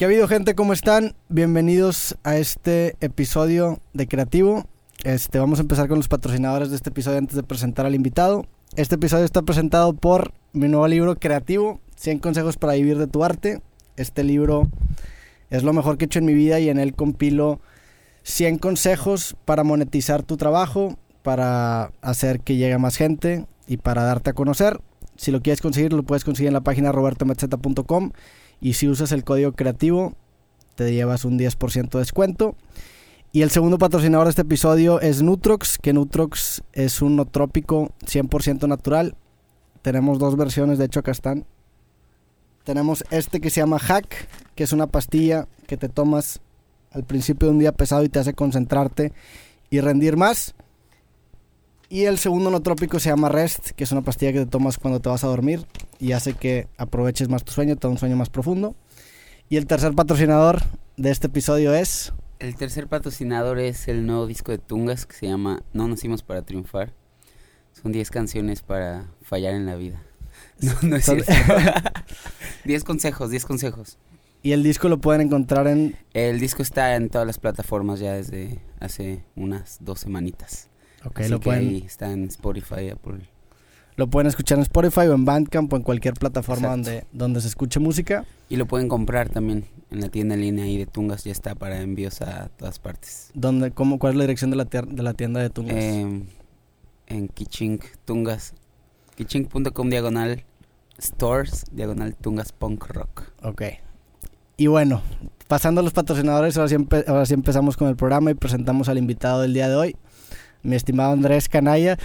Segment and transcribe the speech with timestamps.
[0.00, 0.54] ¿Qué ha habido gente?
[0.54, 1.14] ¿Cómo están?
[1.28, 4.64] Bienvenidos a este episodio de Creativo.
[5.04, 8.46] Este, vamos a empezar con los patrocinadores de este episodio antes de presentar al invitado.
[8.76, 13.22] Este episodio está presentado por mi nuevo libro Creativo, 100 consejos para vivir de tu
[13.24, 13.60] arte.
[13.98, 14.70] Este libro
[15.50, 17.60] es lo mejor que he hecho en mi vida y en él compilo
[18.22, 24.30] 100 consejos para monetizar tu trabajo, para hacer que llegue más gente y para darte
[24.30, 24.80] a conocer.
[25.16, 28.12] Si lo quieres conseguir, lo puedes conseguir en la página robertometzeta.com
[28.60, 30.14] y si usas el código creativo,
[30.74, 32.56] te llevas un 10% de descuento.
[33.32, 38.66] Y el segundo patrocinador de este episodio es Nutrox, que Nutrox es un trópico 100%
[38.66, 39.14] natural.
[39.82, 41.46] Tenemos dos versiones, de hecho acá están.
[42.64, 46.40] Tenemos este que se llama Hack, que es una pastilla que te tomas
[46.90, 49.12] al principio de un día pesado y te hace concentrarte
[49.70, 50.54] y rendir más.
[51.92, 55.00] Y el segundo nootrópico se llama Rest, que es una pastilla que te tomas cuando
[55.00, 55.66] te vas a dormir
[55.98, 58.76] y hace que aproveches más tu sueño, te da un sueño más profundo.
[59.48, 60.62] Y el tercer patrocinador
[60.96, 62.12] de este episodio es...
[62.38, 66.42] El tercer patrocinador es el nuevo disco de Tungas que se llama No Nacimos para
[66.42, 66.94] Triunfar.
[67.72, 70.00] Son 10 canciones para fallar en la vida.
[70.60, 71.32] No, no es cierto.
[72.66, 73.98] 10 consejos, 10 consejos.
[74.44, 75.96] Y el disco lo pueden encontrar en...
[76.14, 80.69] El disco está en todas las plataformas ya desde hace unas dos semanitas.
[81.04, 83.20] Ok, Así lo que pueden, ahí está en Spotify, Apple.
[83.96, 86.90] lo pueden escuchar en Spotify o en Bandcamp o en cualquier plataforma Exacto.
[86.90, 88.24] donde, donde se escuche música.
[88.48, 91.24] Y lo pueden comprar también en la tienda en línea ahí de Tungas.
[91.24, 93.30] Ya está para envíos a todas partes.
[93.34, 95.74] Donde, cómo, ¿Cuál es la dirección de la, de la tienda de Tungas?
[95.76, 96.22] Eh,
[97.06, 98.54] en Kichink, Tungas.
[99.16, 100.44] Kichink.com diagonal
[101.00, 103.22] stores, diagonal Tungas Punk Rock.
[103.42, 103.62] Ok.
[104.56, 105.02] Y bueno,
[105.48, 108.88] pasando a los patrocinadores, ahora sí, empe- ahora sí empezamos con el programa y presentamos
[108.88, 109.96] al invitado del día de hoy,
[110.62, 111.98] mi estimado Andrés Canalla.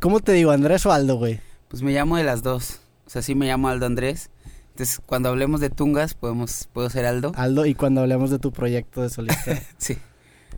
[0.00, 1.40] ¿Cómo te digo, Andrés o Aldo, güey?
[1.68, 2.80] Pues me llamo de las dos.
[3.06, 4.30] O sea, sí me llamo Aldo Andrés.
[4.70, 7.32] Entonces, cuando hablemos de Tungas, podemos, puedo ser Aldo.
[7.34, 9.60] Aldo, y cuando hablemos de tu proyecto de solista.
[9.78, 9.98] Sí.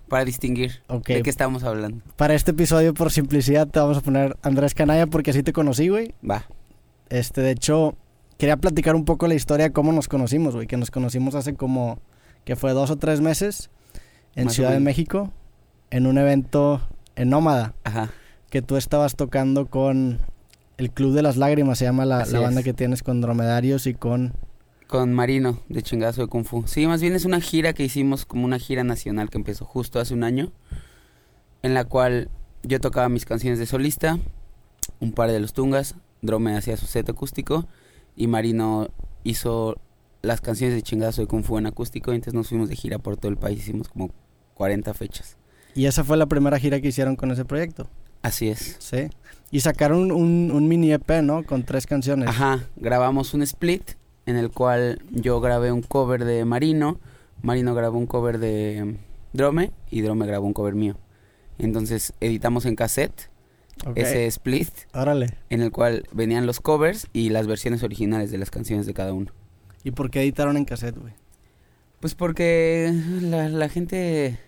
[0.08, 2.02] Para distinguir de qué estamos hablando.
[2.16, 5.88] Para este episodio, por simplicidad, te vamos a poner Andrés Canalla porque así te conocí,
[5.88, 6.14] güey.
[6.28, 6.46] Va.
[7.10, 7.94] Este, de hecho,
[8.36, 10.66] quería platicar un poco la historia de cómo nos conocimos, güey.
[10.66, 12.00] Que nos conocimos hace como,
[12.44, 13.70] que fue dos o tres meses
[14.34, 14.80] en Más Ciudad de.
[14.80, 15.32] México,
[15.90, 16.80] en un evento
[17.16, 17.74] en Nómada.
[17.84, 18.10] Ajá.
[18.50, 20.18] que tú estabas tocando con
[20.76, 22.64] el Club de las Lágrimas, se llama la, la banda es.
[22.64, 24.32] que tienes con Dromedarios y con...
[24.86, 26.64] Con Marino, de chingazo de Kung Fu.
[26.66, 30.00] Sí, más bien es una gira que hicimos como una gira nacional que empezó justo
[30.00, 30.50] hace un año.
[31.62, 32.28] En la cual
[32.64, 34.18] yo tocaba mis canciones de solista,
[34.98, 37.68] un par de los tungas, Drome hacía su set acústico
[38.16, 38.88] y Marino
[39.22, 39.76] hizo
[40.22, 42.12] las canciones de chingazo de Kung Fu en acústico.
[42.12, 44.10] Y entonces nos fuimos de gira por todo el país, hicimos como
[44.54, 45.36] 40 fechas.
[45.74, 47.88] Y esa fue la primera gira que hicieron con ese proyecto,
[48.22, 48.76] Así es.
[48.78, 49.08] ¿sí?
[49.50, 51.44] Y sacaron un, un mini EP, ¿no?
[51.44, 52.28] Con tres canciones.
[52.28, 53.92] Ajá, grabamos un split
[54.26, 57.00] en el cual yo grabé un cover de Marino,
[57.42, 58.96] Marino grabó un cover de
[59.32, 60.96] Drome y Drome grabó un cover mío.
[61.58, 63.30] Entonces editamos en cassette
[63.94, 65.38] ese split Órale.
[65.48, 69.12] en el cual venían los covers y las versiones originales de las canciones de cada
[69.12, 69.32] uno.
[69.84, 71.14] ¿Y por qué editaron en cassette, güey?
[72.00, 72.92] Pues porque
[73.22, 74.38] la, la gente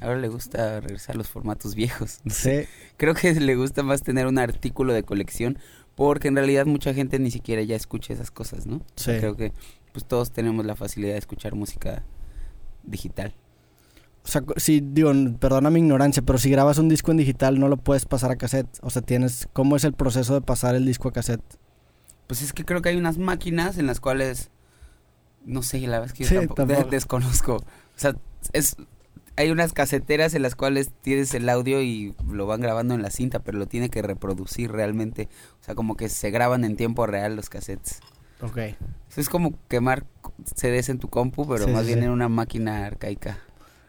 [0.00, 2.20] ahora le gusta regresar a los formatos viejos.
[2.30, 2.64] Sí.
[2.96, 5.58] Creo que le gusta más tener un artículo de colección
[5.94, 8.82] porque en realidad mucha gente ni siquiera ya escucha esas cosas, ¿no?
[8.96, 9.12] Sí.
[9.18, 9.52] Creo que
[9.92, 12.02] pues todos tenemos la facilidad de escuchar música
[12.84, 13.34] digital.
[14.24, 17.68] O sea, si, digo, perdona mi ignorancia, pero si grabas un disco en digital no
[17.68, 18.68] lo puedes pasar a cassette.
[18.82, 19.48] O sea, tienes...
[19.52, 21.42] ¿Cómo es el proceso de pasar el disco a cassette?
[22.26, 24.50] Pues es que creo que hay unas máquinas en las cuales
[25.44, 26.90] no sé, la verdad es que yo Sí, tampoco, de- tampoco.
[26.96, 27.54] desconozco.
[27.56, 27.64] O
[27.94, 28.16] sea,
[28.52, 28.76] es
[29.36, 33.10] hay unas caseteras en las cuales tienes el audio y lo van grabando en la
[33.10, 35.28] cinta, pero lo tiene que reproducir realmente.
[35.60, 38.00] O sea, como que se graban en tiempo real los cassettes.
[38.40, 38.56] Ok.
[38.58, 40.04] Eso es como quemar
[40.54, 42.04] CDs en tu compu, pero Sí, más sí, bien sí.
[42.06, 43.38] en una máquina arcaica.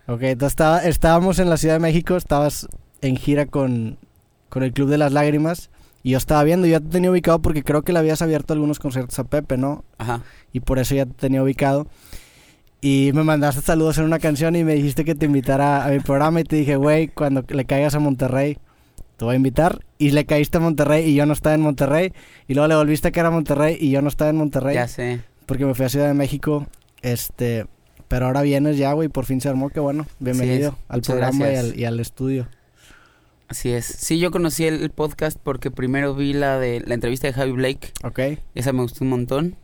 [0.07, 2.67] Ok, entonces estaba, estábamos en la Ciudad de México, estabas
[3.01, 3.97] en gira con,
[4.49, 5.69] con el Club de las Lágrimas
[6.01, 8.53] y yo estaba viendo, yo ya te tenía ubicado porque creo que le habías abierto
[8.53, 9.83] algunos conciertos a Pepe, ¿no?
[9.97, 10.23] Ajá.
[10.53, 11.87] Y por eso ya te tenía ubicado.
[12.79, 15.99] Y me mandaste saludos en una canción y me dijiste que te invitara a mi
[15.99, 18.59] programa y te dije, güey, cuando le caigas a Monterrey,
[19.17, 19.83] te voy a invitar.
[19.97, 22.13] Y le caíste a Monterrey y yo no estaba en Monterrey.
[22.47, 24.87] Y luego le volviste a caer a Monterrey y yo no estaba en Monterrey Ya
[24.87, 25.21] sé.
[25.47, 26.67] porque me fui a Ciudad de México.
[27.01, 27.65] Este,
[28.07, 30.05] pero ahora vienes ya, güey, por fin se armó, qué bueno.
[30.19, 30.75] Bienvenido es.
[30.87, 32.47] al programa y al, y al estudio.
[33.47, 33.85] Así es.
[33.85, 37.53] Sí, yo conocí el, el podcast porque primero vi la de la entrevista de Javi
[37.53, 37.91] Blake.
[38.03, 38.19] ¿Ok?
[38.53, 39.55] Esa me gustó un montón.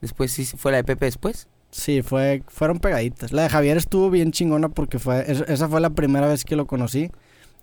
[0.00, 1.46] Después sí fue la de Pepe después.
[1.76, 3.32] Sí, fue, fueron pegaditas.
[3.32, 6.54] La de Javier estuvo bien chingona porque fue, es- esa fue la primera vez que
[6.54, 7.10] lo conocí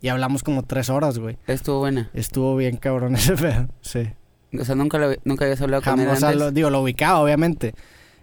[0.02, 1.38] y hablamos como tres horas, güey.
[1.48, 2.10] Estuvo buena.
[2.14, 4.10] Estuvo bien cabrón ese pedo, sí.
[4.60, 6.42] O sea, nunca, lo- nunca habías hablado con él Jamás, o sea, antes.
[6.42, 7.74] lo- digo, lo ubicaba, obviamente.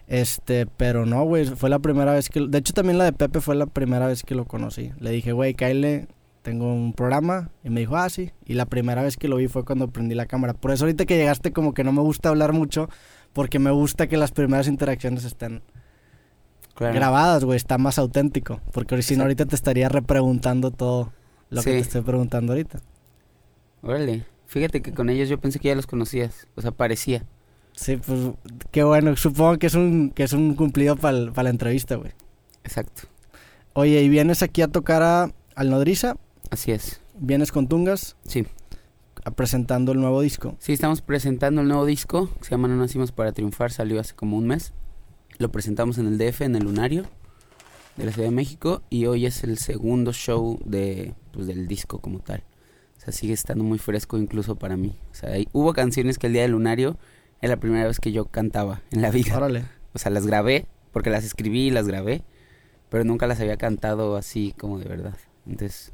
[0.06, 2.40] Este, pero no, güey, fue la primera vez que...
[2.46, 4.92] De hecho, también la de Pepe fue la primera vez que lo conocí.
[5.00, 6.06] Le dije, güey, Kyle,
[6.42, 7.50] tengo un programa.
[7.64, 8.30] Y me dijo, ah, sí.
[8.44, 10.52] Y la primera vez que lo vi fue cuando prendí la cámara.
[10.52, 12.90] Por eso ahorita que llegaste como que no me gusta hablar mucho,
[13.32, 15.62] porque me gusta que las primeras interacciones estén
[16.78, 16.94] Claro.
[16.94, 17.56] grabadas, güey.
[17.56, 18.60] Está más auténtico.
[18.72, 21.12] Porque si no, ahorita te estaría repreguntando todo
[21.50, 22.80] lo que te estoy preguntando ahorita.
[23.82, 24.24] Órale.
[24.46, 26.46] Fíjate que con ellos yo pensé que ya los conocías.
[26.56, 27.24] O sea, parecía.
[27.74, 28.30] Sí, pues
[28.70, 29.16] qué bueno.
[29.16, 32.12] Supongo que es un, que es un cumplido para la entrevista, güey.
[32.64, 33.02] Exacto.
[33.74, 36.16] Oye, ¿y vienes aquí a tocar a, al Nodriza?
[36.50, 37.00] Así es.
[37.18, 38.16] ¿Vienes con Tungas?
[38.24, 38.46] Sí.
[39.24, 40.56] a- presentando el nuevo disco.
[40.58, 42.28] Sí, estamos presentando el nuevo disco.
[42.38, 43.70] que Se llama No Nacimos para Triunfar.
[43.70, 44.72] Salió hace como un mes.
[45.38, 47.04] Lo presentamos en el DF, en el Lunario
[47.96, 48.82] de la Ciudad de México.
[48.90, 52.42] Y hoy es el segundo show de, pues, del disco como tal.
[52.96, 54.96] O sea, sigue estando muy fresco incluso para mí.
[55.12, 56.96] O sea, hay- hubo canciones que el día del Lunario
[57.40, 59.36] era la primera vez que yo cantaba en la vida.
[59.36, 59.64] Órale.
[59.94, 62.22] O sea, las grabé, porque las escribí y las grabé,
[62.90, 65.16] pero nunca las había cantado así como de verdad.
[65.46, 65.92] Entonces,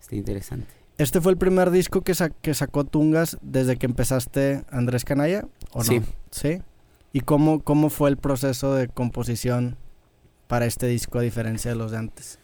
[0.00, 0.68] está interesante.
[0.98, 5.46] ¿Este fue el primer disco que, sa- que sacó Tungas desde que empezaste Andrés Canalla?
[5.72, 5.84] ¿O no?
[5.84, 6.00] Sí.
[6.30, 6.62] ¿Sí?
[7.18, 9.76] ¿Y cómo, cómo fue el proceso de composición
[10.46, 12.38] para este disco a diferencia de los de antes?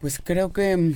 [0.00, 0.94] Pues creo que mm,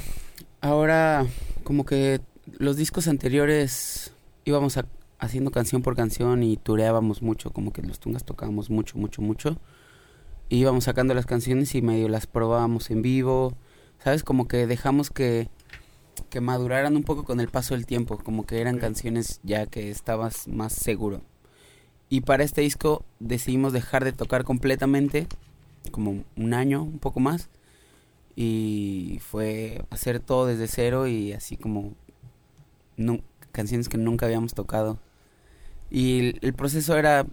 [0.62, 1.26] ahora
[1.64, 2.22] como que
[2.58, 4.14] los discos anteriores
[4.46, 4.86] íbamos a-
[5.18, 9.58] haciendo canción por canción y tureábamos mucho, como que los tungas tocábamos mucho, mucho, mucho.
[10.48, 13.52] Y íbamos sacando las canciones y medio las probábamos en vivo.
[14.02, 14.24] ¿Sabes?
[14.24, 15.50] Como que dejamos que,
[16.30, 19.90] que maduraran un poco con el paso del tiempo, como que eran canciones ya que
[19.90, 21.20] estabas más seguro.
[22.08, 25.26] Y para este disco decidimos dejar de tocar completamente,
[25.90, 27.48] como un año, un poco más
[28.36, 31.94] y fue hacer todo desde cero y así como
[33.52, 34.98] canciones que nunca habíamos tocado.
[35.90, 37.26] Y el, el proceso era,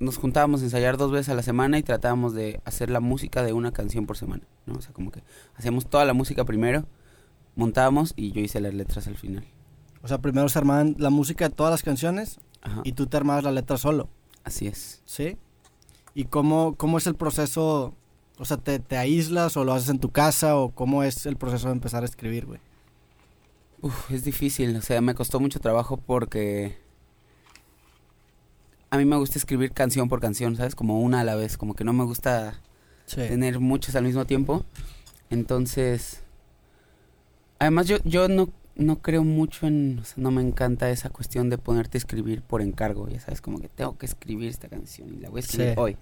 [0.00, 3.42] nos juntábamos a ensayar dos veces a la semana y tratábamos de hacer la música
[3.42, 4.74] de una canción por semana, ¿no?
[4.74, 5.22] O sea, como que
[5.54, 6.86] hacíamos toda la música primero,
[7.54, 9.44] montábamos y yo hice las letras al final.
[10.02, 13.16] O sea, primero se armaban la música de todas las canciones Ajá, y tú te
[13.16, 14.08] armabas la letra solo,
[14.44, 15.02] así es.
[15.04, 15.36] ¿sí?
[16.14, 17.94] ¿Y cómo, cómo es el proceso?
[18.38, 21.36] O sea, ¿te, ¿te aíslas o lo haces en tu casa o cómo es el
[21.36, 22.60] proceso de empezar a escribir, güey?
[23.80, 26.78] Uf, es difícil, o sea, me costó mucho trabajo porque
[28.90, 30.74] a mí me gusta escribir canción por canción, ¿sabes?
[30.74, 32.60] Como una a la vez, como que no me gusta
[33.06, 33.16] Sí.
[33.16, 34.64] tener muchas al mismo tiempo.
[35.30, 36.22] Entonces,
[37.58, 41.50] además yo, yo no, no creo mucho en, o sea, no me encanta esa cuestión
[41.50, 45.12] de ponerte a escribir por encargo, ya sabes, como que tengo que escribir esta canción
[45.14, 45.74] y la voy a escribir Sí.
[45.76, 45.96] hoy.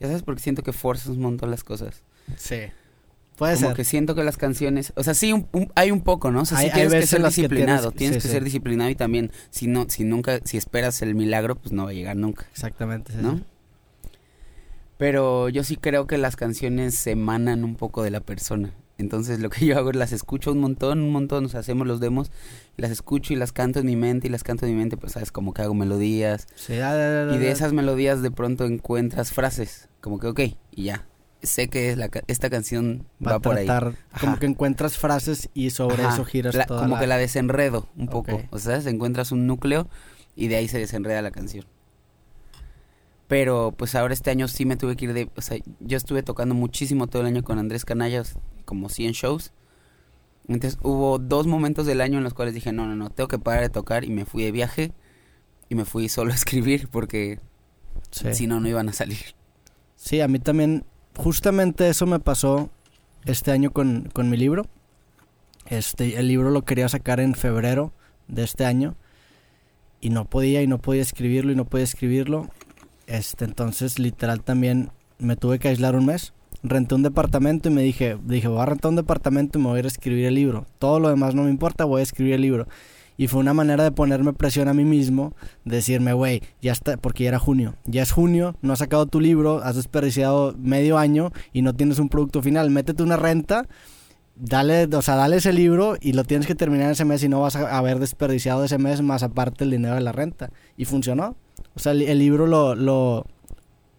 [0.00, 2.02] Ya sabes, porque siento que forzas un montón las cosas.
[2.36, 2.56] Sí.
[3.36, 3.76] Puede como ser.
[3.76, 6.40] que siento que las canciones, o sea, sí, un- un- hay un poco, ¿no?
[6.40, 8.32] O sea, sí Hay- hay tienes que ser que disciplinado, tienes- tienes sí, que sí.
[8.34, 11.90] ser disciplinado y también, si no, si nunca, si esperas el milagro, pues no va
[11.90, 12.46] a llegar nunca.
[12.50, 13.12] Exactamente.
[13.12, 13.40] sí, ¿no?
[14.98, 18.72] Pero yo sí creo que las canciones se emanan un poco de la persona.
[18.98, 21.86] Entonces lo que yo hago es las escucho un montón, un montón, o sea, hacemos
[21.86, 22.30] los demos,
[22.76, 25.12] las escucho y las canto en mi mente y las canto en mi mente, pues
[25.12, 26.46] sabes, como que hago melodías.
[26.54, 30.40] Sí, ah, Y de esas melodías de pronto encuentras frases, como que ok,
[30.70, 31.06] y ya.
[31.42, 33.68] Sé que es la, esta canción Va por ahí.
[34.18, 37.00] como que encuentras frases y sobre Ajá, eso giras la- toda como la...
[37.02, 38.40] que la desenredo un poco.
[38.50, 39.88] O sea, encuentras un núcleo
[40.34, 41.66] y de ahí se desenreda la canción.
[43.28, 45.30] Pero pues ahora este año sí me tuve que ir de...
[45.36, 49.52] O sea, yo estuve tocando muchísimo todo el año con Andrés Canallas, como 100 shows.
[50.48, 53.38] Entonces hubo dos momentos del año en los cuales dije, no, no, no, tengo que
[53.38, 54.92] parar de tocar y me fui de viaje
[55.68, 57.40] y me fui solo a escribir porque
[58.12, 58.32] Sí.
[58.34, 59.18] si no, no iban a salir.
[59.96, 60.84] Sí, a mí también,
[61.16, 62.70] justamente eso me pasó
[63.24, 64.66] este año con, con mi libro.
[65.66, 67.92] Este, el libro lo quería sacar en febrero
[68.28, 68.94] de este año
[70.00, 72.48] y no podía y no podía escribirlo y no podía escribirlo.
[73.06, 76.32] Este, entonces literal también me tuve que aislar un mes.
[76.62, 79.76] Renté un departamento y me dije, dije, voy a rentar un departamento y me voy
[79.76, 80.66] a ir a escribir el libro.
[80.78, 82.66] Todo lo demás no me importa, voy a escribir el libro.
[83.18, 85.34] Y fue una manera de ponerme presión a mí mismo,
[85.64, 89.20] decirme, güey, ya está, porque ya era junio, ya es junio, no has sacado tu
[89.20, 93.68] libro, has desperdiciado medio año y no tienes un producto final, métete una renta,
[94.34, 97.40] dale, o sea, dale ese libro y lo tienes que terminar ese mes y no
[97.40, 100.50] vas a haber desperdiciado ese mes más aparte el dinero de la renta.
[100.76, 101.36] Y funcionó.
[101.76, 103.26] O sea, el, el libro lo, lo,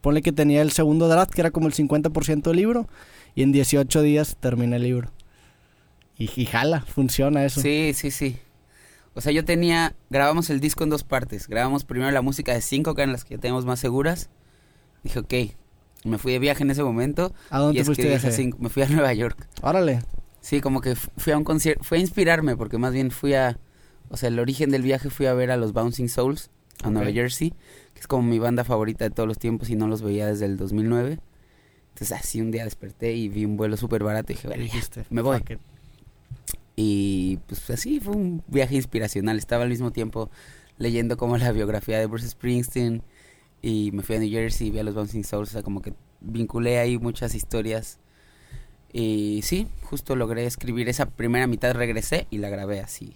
[0.01, 2.87] ponle que tenía el segundo draft, que era como el 50% del libro,
[3.35, 5.11] y en 18 días terminé el libro.
[6.17, 7.61] Y, y jala, funciona eso.
[7.61, 8.37] Sí, sí, sí.
[9.13, 11.47] O sea, yo tenía, grabamos el disco en dos partes.
[11.47, 14.29] Grabamos primero la música de cinco, que eran las que ya teníamos más seguras.
[15.03, 15.33] Dije, ok,
[16.05, 17.33] me fui de viaje en ese momento.
[17.49, 18.31] ¿A dónde y te fuiste viaje?
[18.31, 18.57] cinco.
[18.59, 19.47] Me fui a Nueva York.
[19.61, 20.01] Órale.
[20.41, 23.33] Sí, como que fu- fui a un concierto, fue a inspirarme, porque más bien fui
[23.33, 23.59] a,
[24.09, 26.49] o sea, el origen del viaje fui a ver a los Bouncing Souls,
[26.83, 27.11] a Nueva.
[27.11, 27.51] Jersey,
[27.93, 30.45] que es como mi banda favorita de todos los tiempos y no los veía desde
[30.45, 31.19] el 2009.
[31.89, 34.73] Entonces así un día desperté y vi un vuelo súper barato y dije, Y "Verga,
[34.95, 35.05] ya".
[35.09, 35.41] me voy.
[36.75, 39.37] Y pues así fue un viaje inspiracional.
[39.37, 40.29] Estaba al mismo tiempo
[40.77, 43.01] leyendo como la biografía de Bruce Springsteen
[43.63, 45.93] y me fui a New Jersey, vi a los Bouncing Souls, o sea, como que
[46.21, 47.97] vinculé ahí muchas historias.
[48.93, 53.15] Y sí, justo logré escribir esa primera mitad, regresé y la grabé así,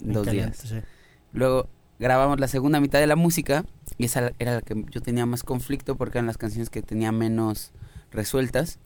[0.00, 0.56] dos días.
[0.56, 0.80] Sí.
[1.32, 1.68] Luego
[2.00, 3.66] grabamos la segunda mitad de la música
[3.98, 7.12] y esa era la que yo tenía más conflicto porque eran las canciones que tenía
[7.12, 7.72] menos
[8.10, 8.78] resueltas,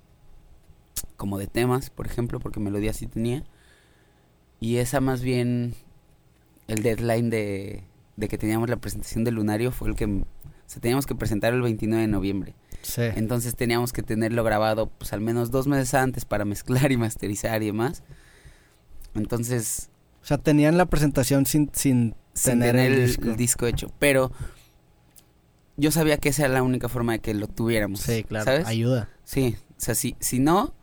[1.16, 3.44] como de temas, por ejemplo, porque melodía sí tenía.
[4.58, 5.74] Y esa más bien,
[6.66, 7.84] el deadline de,
[8.16, 10.06] de que teníamos la presentación del Lunario fue el que...
[10.06, 10.26] O
[10.66, 12.54] sea, teníamos que presentar el 29 de noviembre.
[12.82, 13.02] Sí.
[13.14, 17.62] Entonces teníamos que tenerlo grabado pues al menos dos meses antes para mezclar y masterizar
[17.62, 18.02] y demás.
[19.14, 19.90] Entonces
[20.22, 23.24] O sea, tenían la presentación sin, sin sin tener, el, el, disco.
[23.30, 23.92] el disco hecho.
[23.98, 24.32] Pero
[25.76, 28.00] yo sabía que esa era la única forma de que lo tuviéramos.
[28.00, 28.44] Sí, claro.
[28.44, 28.66] ¿Sabes?
[28.66, 29.08] Ayuda.
[29.24, 30.74] Sí, o sea, si, si no,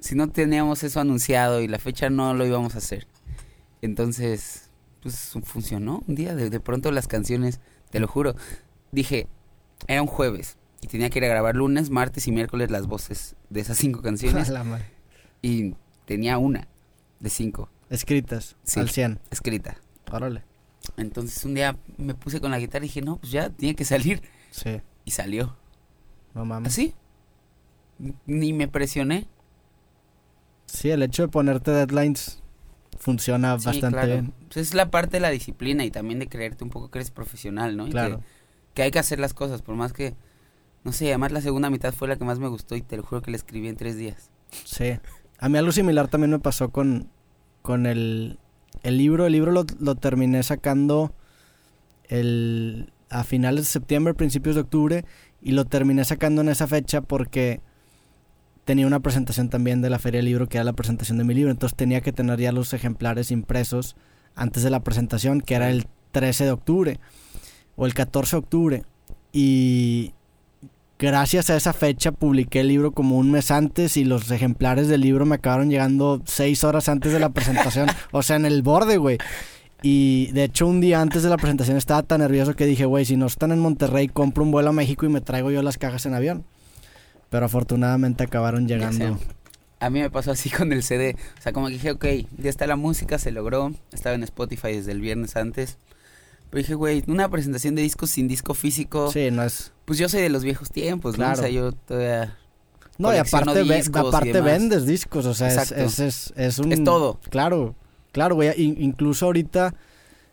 [0.00, 3.06] si no teníamos eso anunciado y la fecha no lo íbamos a hacer.
[3.82, 4.70] Entonces,
[5.02, 6.34] pues funcionó un día.
[6.34, 8.34] De, de pronto las canciones, te lo juro,
[8.92, 9.28] dije,
[9.86, 13.36] era un jueves y tenía que ir a grabar lunes, martes y miércoles las voces
[13.50, 14.84] de esas cinco canciones La madre.
[15.42, 16.68] y tenía una
[17.20, 18.56] de cinco Escritas.
[18.64, 18.80] Sí.
[18.80, 19.18] Al 100.
[19.30, 19.78] escrita.
[20.12, 20.44] Órale.
[20.98, 23.84] Entonces un día me puse con la guitarra y dije, no, pues ya tiene que
[23.84, 24.20] salir.
[24.50, 24.80] Sí.
[25.04, 25.56] Y salió.
[26.34, 26.72] No mames.
[26.72, 26.94] Así.
[28.26, 29.26] Ni me presioné.
[30.66, 32.42] Sí, el hecho de ponerte deadlines
[32.98, 34.06] funciona Sí, bastante claro.
[34.12, 34.34] bien.
[34.52, 37.10] Pues es la parte de la disciplina y también de creerte un poco que eres
[37.10, 37.86] profesional, ¿no?
[37.86, 38.18] Y Claro.
[38.18, 38.24] Que,
[38.74, 40.14] que hay que hacer las cosas, por más que,
[40.84, 43.02] no sé, además la segunda mitad fue la que más me gustó y te lo
[43.02, 44.30] juro que la escribí en tres días.
[44.64, 44.98] Sí.
[45.38, 47.08] A mí algo similar también me pasó con,
[47.62, 48.38] con el,
[48.82, 49.26] el libro.
[49.26, 51.12] El libro lo, lo terminé sacando
[52.08, 55.04] el, a finales de septiembre, principios de octubre.
[55.40, 57.60] Y lo terminé sacando en esa fecha porque
[58.64, 61.34] tenía una presentación también de la Feria del Libro, que era la presentación de mi
[61.34, 61.50] libro.
[61.50, 63.96] Entonces tenía que tener ya los ejemplares impresos
[64.34, 67.00] antes de la presentación, que era el 13 de octubre
[67.76, 68.82] o el 14 de octubre.
[69.32, 70.12] Y
[70.98, 75.00] gracias a esa fecha publiqué el libro como un mes antes y los ejemplares del
[75.00, 77.88] libro me acabaron llegando seis horas antes de la presentación.
[78.12, 79.18] o sea, en el borde, güey.
[79.82, 83.04] Y de hecho un día antes de la presentación estaba tan nervioso que dije, güey,
[83.04, 85.78] si no están en Monterrey, compro un vuelo a México y me traigo yo las
[85.78, 86.44] cajas en avión.
[87.30, 89.18] Pero afortunadamente acabaron llegando.
[89.80, 91.16] A mí me pasó así con el CD.
[91.38, 92.06] O sea, como que dije, ok,
[92.38, 93.72] ya está la música, se logró.
[93.92, 95.78] Estaba en Spotify desde el viernes antes.
[96.50, 99.10] Pero dije, güey, una presentación de discos sin disco físico.
[99.12, 99.72] Sí, no es...
[99.84, 101.24] Pues yo soy de los viejos tiempos, ¿no?
[101.24, 101.38] Claro.
[101.38, 102.38] O sea, yo todavía...
[102.98, 106.72] No, y aparte, discos aparte vendes discos, o sea, es, es, es, es un...
[106.72, 107.20] Es todo.
[107.30, 107.76] Claro,
[108.12, 108.50] claro, güey.
[108.60, 109.72] in- incluso ahorita,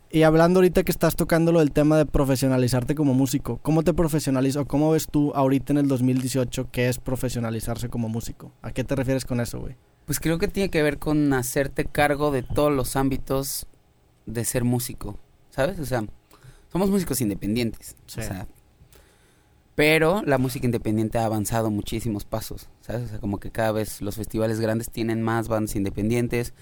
[0.09, 3.93] y hablando ahorita que estás tocando lo del tema de profesionalizarte como músico, ¿cómo te
[3.93, 8.51] profesionalizas o cómo ves tú ahorita en el 2018 qué es profesionalizarse como músico?
[8.63, 9.75] ¿A qué te refieres con eso, güey?
[10.05, 13.67] Pues creo que tiene que ver con hacerte cargo de todos los ámbitos
[14.25, 15.19] de ser músico,
[15.55, 15.79] ¿sabes?
[15.79, 16.03] O sea,
[16.71, 18.19] somos músicos independientes, Sí.
[18.19, 18.47] o sea,
[19.75, 23.03] pero la música independiente ha avanzado muchísimos pasos, ¿sabes?
[23.05, 26.53] O sea, como que cada vez los festivales grandes tienen más bandas independientes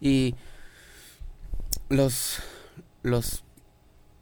[0.00, 0.34] y
[1.88, 2.40] los
[3.02, 3.44] los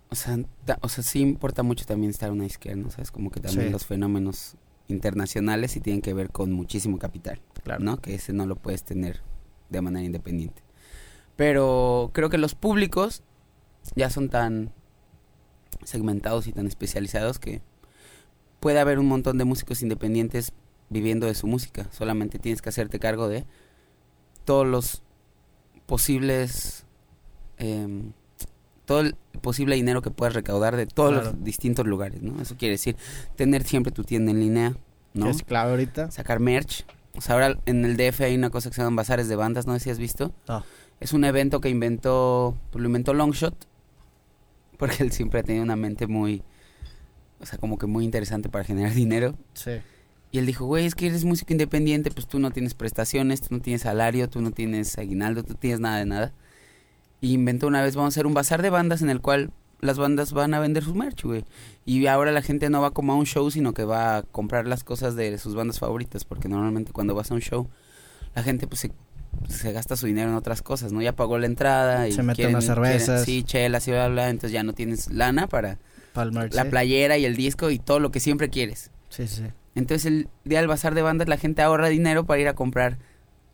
[0.09, 0.39] o sea,
[0.83, 2.91] o sea, sí importa mucho también estar en una izquierda, ¿no?
[2.91, 3.11] ¿Sabes?
[3.11, 3.73] Como que también Sí.
[3.73, 4.55] los fenómenos
[4.89, 7.41] internacionales sí tienen que ver con muchísimo capital.
[7.65, 7.83] Claro.
[7.83, 7.97] ¿no?
[8.01, 9.21] Que ese no lo puedes tener
[9.71, 10.63] de manera independiente.
[11.35, 13.25] Pero creo que los públicos
[13.95, 14.73] ya son tan
[15.85, 17.61] segmentados y tan especializados que
[18.61, 20.53] puede haber un montón de músicos independientes
[20.89, 21.87] viviendo de su música.
[21.93, 23.45] Solamente tienes que hacerte cargo de
[24.45, 25.03] todos los
[25.87, 26.85] posibles...
[27.59, 28.13] em,
[28.85, 31.31] todo el posible dinero que puedas recaudar de todos Claro.
[31.33, 32.41] los distintos lugares, ¿no?
[32.41, 32.97] Eso quiere decir
[33.35, 34.77] tener siempre tu tienda en línea,
[35.13, 35.25] ¿no?
[35.25, 36.11] ¿Qué es clave ahorita?
[36.13, 36.85] sacar merch.
[37.17, 39.67] O sea, ahora en el DF hay una cosa que se llaman bazares de bandas,
[39.67, 40.33] no sé si has visto.
[40.49, 40.63] No.
[41.01, 43.67] Es un evento que inventó, pues lo inventó Longshot,
[44.79, 46.43] porque él siempre ha tenido una mente muy,
[47.41, 49.37] o sea, como que muy interesante para generar dinero.
[49.55, 49.73] Sí.
[50.33, 53.55] Y él dijo, güey, es que eres músico independiente, pues tú no tienes prestaciones, tú
[53.55, 56.33] no tienes salario, tú no tienes aguinaldo, tú tienes nada de nada.
[57.21, 59.99] Y inventó una vez, vamos a hacer un bazar de bandas en el cual las
[59.99, 61.45] bandas van a vender su merch, güey.
[61.85, 64.67] Y ahora la gente no va como a un show, sino que va a comprar
[64.67, 67.69] las cosas de sus bandas favoritas, porque normalmente cuando vas a un show,
[68.35, 68.93] la gente pues se,
[69.49, 71.01] se gasta su dinero en otras cosas, ¿no?
[71.03, 73.25] Ya pagó la entrada y Se mete unas cervezas.
[73.25, 75.79] quieren- sí, chelas y bla, bla, entonces ya no tienes lana para
[76.33, 76.69] merch, la sí.
[76.71, 78.91] playera y el disco y todo lo que siempre quieres.
[79.09, 79.45] Sí, sí.
[79.75, 82.99] Entonces el día del bazar de bandas la gente ahorra dinero para ir a comprar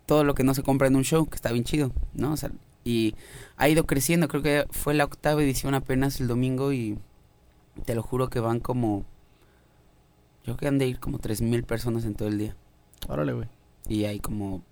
[0.07, 2.33] todo lo que no se compra en un show, que está bien chido, ¿no?
[2.33, 2.51] O sea,
[2.85, 3.15] y
[3.57, 6.99] ha ido creciendo, creo que fue la octava edición apenas el domingo y
[7.85, 9.05] te lo juro que van como...
[10.45, 12.57] Yo creo que han de ir como 3.000 personas en todo el día.
[13.09, 13.49] Órale, güey.
[13.89, 14.63] Y hay como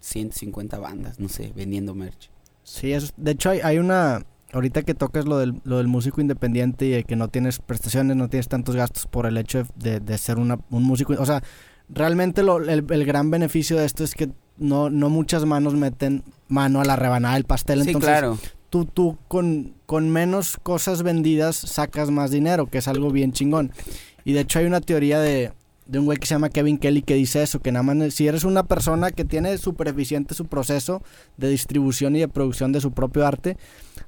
[0.00, 2.30] 150 bandas, no sé, vendiendo merch.
[2.62, 4.24] Sí, eso, de hecho hay, hay una...
[4.52, 8.16] Ahorita que tocas lo del, lo del músico independiente y de que no tienes prestaciones,
[8.16, 11.14] no tienes tantos gastos por el hecho de, de ser una, un músico...
[11.18, 11.42] O sea,
[11.88, 16.24] realmente lo, el, el gran beneficio de esto es que no, no muchas manos meten
[16.48, 17.82] mano a la rebanada del pastel.
[17.82, 18.38] Sí, entonces, claro.
[18.70, 23.72] tú, tú con, con menos cosas vendidas sacas más dinero, que es algo bien chingón.
[24.24, 25.52] Y de hecho hay una teoría de,
[25.88, 28.28] de un güey que se llama Kevin Kelly que dice eso, que nada más si
[28.28, 31.02] eres una persona que tiene súper eficiente su proceso
[31.38, 33.56] de distribución y de producción de su propio arte,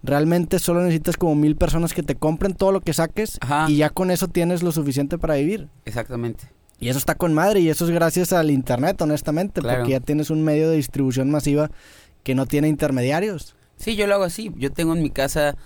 [0.03, 3.67] realmente solo necesitas como mil personas que te compren todo lo que saques Ajá.
[3.69, 5.69] y ya con eso tienes lo suficiente para vivir.
[5.87, 6.45] Exactamente.
[6.79, 9.79] Y eso está con madre y eso es gracias al internet, honestamente, Claro.
[9.81, 11.71] porque ya tienes un medio de distribución masiva
[12.23, 13.55] que no tiene intermediarios.
[13.77, 14.51] Sí, yo lo hago así.
[14.57, 15.57] Yo tengo en mi casa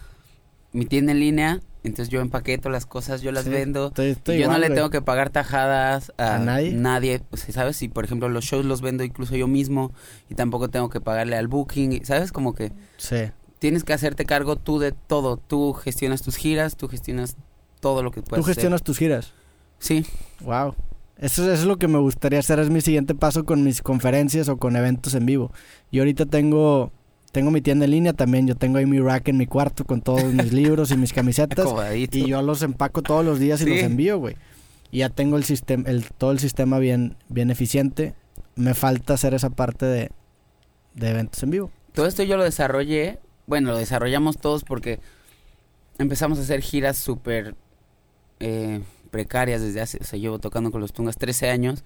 [0.72, 3.88] mi tienda en línea, entonces yo empaqueto las cosas, yo las Sí, vendo.
[3.88, 7.22] estoy- estoy y yo no le tengo que pagar tajadas a, ¿A nadie?
[7.34, 7.76] Sea, ¿sabes?
[7.76, 9.92] Si, por ejemplo, los shows los vendo incluso yo mismo
[10.28, 12.32] y tampoco tengo que pagarle al booking, ¿sabes?
[12.32, 13.30] Como que Sí.
[13.58, 15.36] tienes que hacerte cargo tú de todo.
[15.36, 17.36] Tú gestionas tus giras, tú gestionas
[17.80, 18.54] todo lo que Tú puedes hacer.
[18.54, 19.32] gestionas tus giras.
[19.78, 20.04] Sí,
[20.40, 20.74] Wow.
[21.16, 24.48] Eso, eso es lo que me gustaría hacer, es mi siguiente paso con mis conferencias
[24.48, 25.52] o con eventos en vivo.
[25.92, 26.90] Y ahorita tengo
[27.34, 30.00] tengo mi tienda en línea también, yo tengo ahí mi rack en mi cuarto con
[30.00, 33.70] todos mis libros y mis camisetas y yo los empaco todos los días y Sí.
[33.70, 34.36] los envío, güey.
[34.92, 38.14] Y ya tengo el sistema el todo el sistema bien bien eficiente.
[38.54, 40.10] Me falta hacer esa parte de
[40.94, 41.70] de eventos en vivo.
[41.92, 45.00] Todo esto yo lo desarrollé, bueno, lo desarrollamos todos porque
[45.98, 47.56] empezamos a hacer giras súper
[48.38, 51.82] eh, precarias desde hace, o sea, llevo tocando con los Tungas 13 años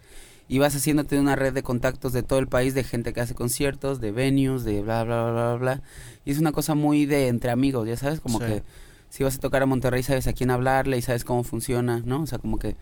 [0.48, 3.34] y vas haciéndote una red de contactos de todo el país, de gente que hace
[3.34, 5.82] conciertos, de venues, de bla, bla, bla, bla, bla.
[6.24, 8.46] Y es una cosa muy de entre amigos, ya sabes, como Sí.
[8.46, 8.62] que
[9.10, 12.22] si vas a tocar a Monterrey sabes a quién hablarle y sabes cómo funciona, ¿no?
[12.22, 12.76] O sea, como que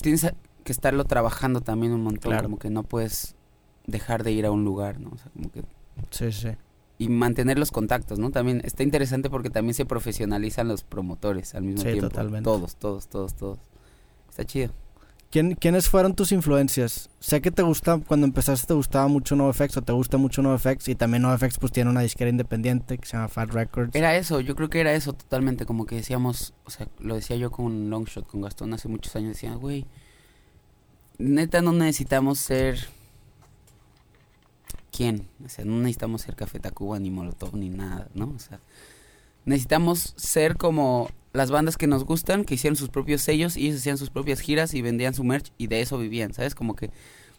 [0.00, 0.26] tienes
[0.64, 2.44] que estarlo trabajando también un montón, Claro.
[2.44, 3.34] como que no puedes
[3.86, 5.10] dejar de ir a un lugar, ¿no?
[5.10, 5.62] O sea, como que
[6.10, 6.48] Sí, sí.
[6.98, 8.30] y mantener los contactos, ¿no?
[8.30, 12.08] También está interesante porque también se profesionalizan los promotores al mismo Sí, tiempo.
[12.08, 12.44] totalmente.
[12.44, 13.58] Todos, todos, todos, todos.
[14.30, 14.72] Está chido.
[15.32, 17.08] ¿Quién, ¿Quiénes fueron tus influencias?
[17.18, 20.88] Sé que te gusta, cuando empezaste te gustaba mucho NoFX o te gusta mucho NoFX
[20.88, 23.94] y también NoFX pues tiene una disquera independiente que se llama Fat Records.
[23.94, 27.36] Era eso, yo creo que era eso totalmente, como que decíamos, o sea, lo decía
[27.36, 29.86] yo con Longshot, con Gastón hace muchos años, decía, güey,
[31.16, 32.88] neta no necesitamos ser...
[34.94, 35.28] ¿Quién?
[35.42, 38.34] O sea, no necesitamos ser Café Tacuba ni Molotov ni nada, ¿no?
[38.36, 38.60] O sea,
[39.46, 43.80] necesitamos ser como las bandas que nos gustan, que hicieron sus propios sellos y ellos
[43.80, 46.54] hacían sus propias giras y vendían su merch y de eso vivían, ¿sabes?
[46.54, 46.90] Como que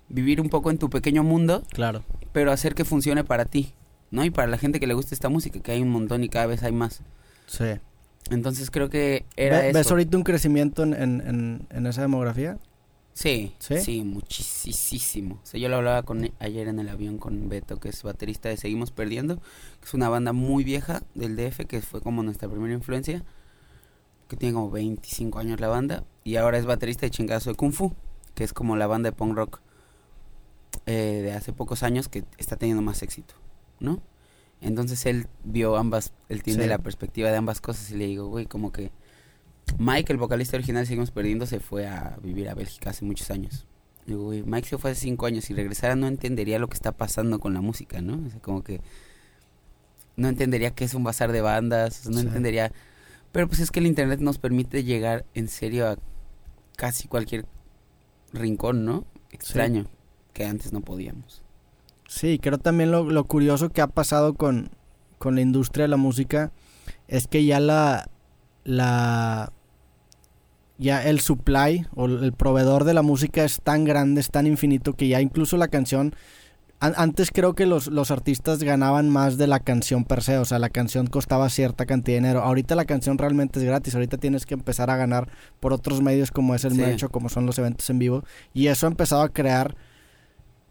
[0.09, 2.03] vivir un poco en tu pequeño mundo, Claro.
[2.31, 3.73] pero hacer que funcione para ti,
[4.11, 4.25] ¿no?
[4.25, 6.47] Y para la gente que le gusta esta música, que hay un montón y cada
[6.47, 7.01] vez hay más.
[7.47, 7.65] Sí.
[8.31, 9.77] Entonces creo que era eso.
[9.77, 12.57] ¿Ves ahorita un crecimiento en, en, en, en esa demografía?
[13.13, 13.77] Sí, ¿Sí?
[13.79, 15.35] sí, muchísimo.
[15.43, 18.49] O sea, yo lo hablaba con ayer en el avión con Beto, que es baterista
[18.49, 22.49] de Seguimos Perdiendo, que es una banda muy vieja del DF, que fue como nuestra
[22.49, 23.23] primera influencia,
[24.33, 27.71] que tiene como 25 años la banda, y ahora es baterista de Chingazo de Kung
[27.71, 27.93] Fu,
[28.35, 29.59] que es como la banda de punk rock
[30.85, 33.35] eh, de hace pocos años que está teniendo más éxito,
[33.79, 34.01] ¿no?
[34.59, 36.69] Entonces él vio ambas, él tiene Sí.
[36.69, 38.91] la perspectiva de ambas cosas y le digo, güey, como que
[39.77, 43.65] Mike, el vocalista original Seguimos Perdiendo, se fue a vivir a Bélgica hace muchos años.
[44.05, 46.91] Digo, güey, Mike se fue hace cinco años y regresara no entendería lo que está
[46.91, 48.25] pasando con la música, ¿no?
[48.25, 48.81] O sea, como que
[50.15, 52.25] no entendería qué es un bazar de bandas, no Sí.
[52.27, 52.71] entendería...
[53.33, 55.97] Pero pues es que el internet nos permite llegar en serio a
[56.77, 57.45] casi cualquier
[58.31, 59.05] rincón, ¿no?
[59.31, 59.87] Extraño,
[60.33, 61.41] que antes no podíamos.
[62.07, 64.69] Sí, creo también lo, lo curioso que ha pasado con,
[65.17, 66.51] con la industria de la música
[67.07, 68.07] es que ya la,
[68.63, 69.51] la
[70.77, 74.93] ya el supply o el proveedor de la música es tan grande, es tan infinito
[74.93, 76.15] que ya incluso la canción an-
[76.97, 80.59] antes creo que los, los artistas ganaban más de la canción per se, o sea,
[80.59, 82.41] la canción costaba cierta cantidad de dinero.
[82.41, 86.31] Ahorita la canción realmente es gratis, ahorita tienes que empezar a ganar por otros medios
[86.31, 86.77] como es el Sí.
[86.81, 89.75] merch o como son los eventos en vivo y eso ha empezado a crear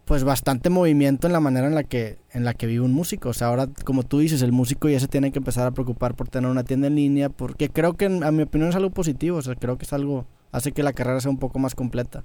[0.05, 3.29] pues bastante movimiento en la manera en la que en la que vive un músico.
[3.29, 6.13] O sea, ahora como tú dices, el músico ya se tiene que empezar a preocupar
[6.15, 8.89] por tener una tienda en línea, porque creo que en- a mi opinión es algo
[8.89, 11.73] positivo, o sea, creo que es algo hace que la carrera sea un poco más
[11.73, 12.23] completa.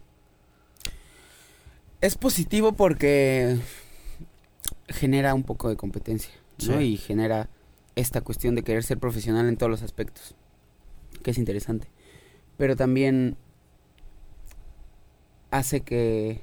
[2.01, 3.59] Es positivo porque
[4.89, 6.33] genera un poco de competencia,
[6.67, 6.79] ¿no?
[6.79, 6.85] Sí.
[6.85, 7.49] Y genera
[7.97, 10.37] esta cuestión de querer ser profesional en todos los aspectos,
[11.23, 11.89] que es interesante.
[12.57, 13.37] Pero también
[15.51, 16.43] hace que,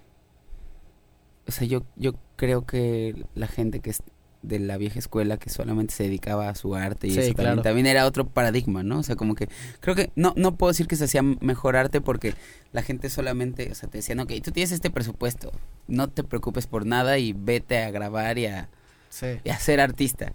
[1.47, 4.03] o sea, yo, yo creo que la gente que es
[4.47, 7.45] de la vieja escuela que solamente se dedicaba a su arte y Sí, eso también,
[7.55, 7.61] claro.
[7.61, 8.99] también era otro paradigma, ¿no?
[8.99, 9.47] O sea, como que
[9.79, 12.33] creo que no no puedo decir que se hacía mejor arte porque
[12.71, 15.51] la gente solamente, o sea, te decían, ok, tú tienes este presupuesto,
[15.87, 18.69] no te preocupes por nada y vete a grabar y a,
[19.09, 20.33] Sí, y a ser artista,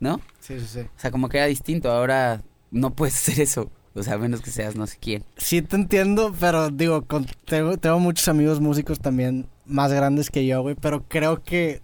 [0.00, 0.20] ¿no?
[0.40, 0.80] sí, sí, sí.
[0.80, 4.40] O sea, como que era distinto, ahora no puedes hacer eso, o sea, a menos
[4.42, 5.24] que seas no sé quién.
[5.36, 10.44] Sí te entiendo, pero digo, con- tengo, tengo muchos amigos músicos también más grandes que
[10.46, 11.80] yo, güey, pero creo que,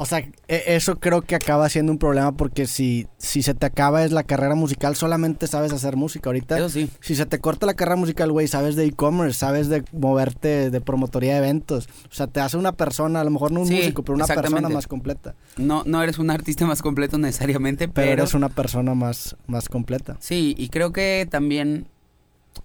[0.00, 3.66] o sea, e- eso creo que acaba siendo un problema porque si, si se te
[3.66, 6.56] acaba es la carrera musical, solamente sabes hacer música ahorita.
[6.56, 6.88] Eso sí.
[7.00, 10.80] Si se te corta la carrera musical, güey, sabes de e-commerce, sabes de moverte de
[10.80, 11.88] promotoría de eventos.
[12.10, 14.26] O sea, te hace una persona, a lo mejor no un Sí, músico, pero una
[14.26, 15.34] persona más completa.
[15.56, 19.68] No, no eres un artista más completo necesariamente, Pero, pero, eres una persona más, más
[19.68, 20.16] completa.
[20.20, 21.88] sí, y creo que también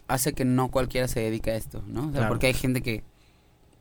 [0.07, 2.01] hace que no cualquiera se dedique a esto, ¿no?
[2.01, 2.27] O sea, Claro.
[2.29, 3.03] porque hay gente que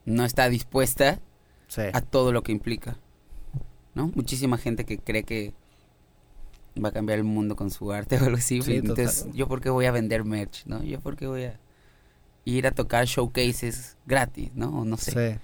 [0.04, 1.20] no está dispuesta
[1.68, 1.82] Sí.
[1.92, 2.98] a todo lo que implica,
[3.94, 4.10] ¿no?
[4.14, 5.54] Muchísima gente que cree que
[6.82, 8.62] va a cambiar el mundo con su arte o algo así.
[8.62, 9.32] Sí, entonces, total.
[9.34, 10.82] yo por qué voy a vender merch, ¿no?
[10.82, 11.60] Yo por qué voy a
[12.44, 14.80] ir a tocar showcases gratis, ¿no?
[14.80, 15.32] O no sé.
[15.32, 15.40] Sí.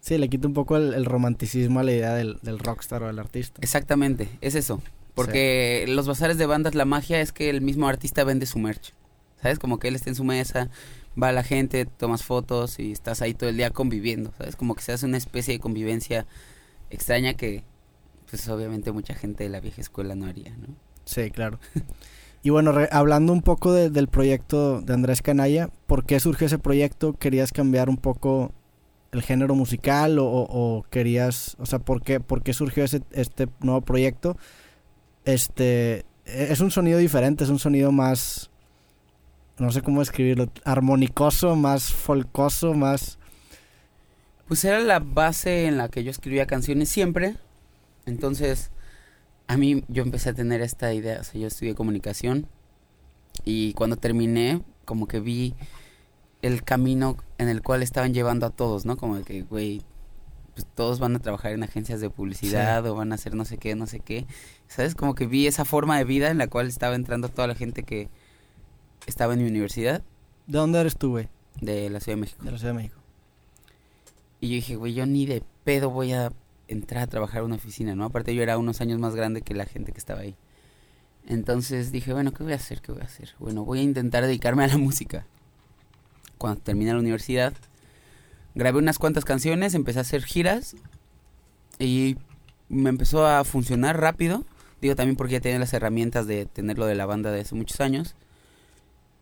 [0.00, 3.08] Sí, le quita un poco el, el romanticismo a la idea del, del rockstar o
[3.08, 3.60] del artista.
[3.62, 4.80] Exactamente, es eso.
[5.14, 8.94] Porque los bazares de bandas, la magia es que el mismo artista vende su merch.
[9.42, 9.58] ¿Sabes?
[9.58, 10.68] Como que él está en su mesa,
[11.20, 14.32] va la gente, tomas fotos y estás ahí todo el día conviviendo.
[14.38, 14.56] ¿Sabes?
[14.56, 16.26] Como que se hace una especie de convivencia
[16.90, 17.64] extraña que,
[18.30, 20.68] pues obviamente mucha gente de la vieja escuela no haría, ¿no?
[21.04, 21.58] Sí, claro.
[22.42, 26.58] Y bueno, hablando un poco de- del proyecto de Andrés Canalla, ¿por qué surgió ese
[26.58, 27.14] proyecto?
[27.14, 28.52] ¿Querías cambiar un poco
[29.10, 33.80] el género musical o querías, o sea, ¿por qué, por qué surgió ese, este nuevo
[33.80, 34.36] proyecto?
[35.24, 38.50] Este, e- es un sonido diferente, es un sonido más,
[39.58, 43.18] no sé cómo describirlo, armonicoso, más folcoso, más...
[44.48, 47.36] Pues era la base en la que yo escribía canciones siempre.
[48.06, 48.70] Entonces,
[49.46, 51.20] a mí yo empecé a tener esta idea.
[51.20, 52.46] O sea, yo estudié comunicación.
[53.44, 55.54] Y cuando terminé, como que vi
[56.42, 58.96] el camino en el cual estaban llevando a todos, ¿no?
[58.96, 59.82] Como que, güey,
[60.54, 63.58] pues todos van a trabajar en agencias de publicidad o van a hacer no sé
[63.58, 64.26] qué, no sé qué.
[64.66, 64.94] ¿Sabes?
[64.94, 67.82] Como que vi esa forma de vida en la cual estaba entrando toda la gente
[67.82, 68.08] que
[69.06, 70.02] estaba en mi universidad
[70.48, 71.28] ¿De dónde eres tú, güey?
[71.60, 72.42] de la Ciudad de México.
[72.42, 72.97] De la Ciudad de México.
[74.40, 76.32] Y yo dije, güey, yo ni de pedo voy a
[76.68, 78.04] entrar a trabajar a una oficina, ¿no?
[78.04, 80.36] Aparte yo era unos años más grande que la gente que estaba ahí.
[81.26, 82.80] Entonces dije, bueno, ¿qué voy a hacer?
[82.80, 83.34] ¿Qué voy a hacer?
[83.38, 85.26] Bueno, voy a intentar dedicarme a la música.
[86.38, 87.52] Cuando terminé la universidad,
[88.54, 90.76] grabé unas cuantas canciones, empecé a hacer giras
[91.78, 92.16] y
[92.68, 94.44] me empezó a funcionar rápido.
[94.80, 97.80] Digo también porque ya tenía las herramientas de tenerlo de la banda de hace muchos
[97.80, 98.14] años.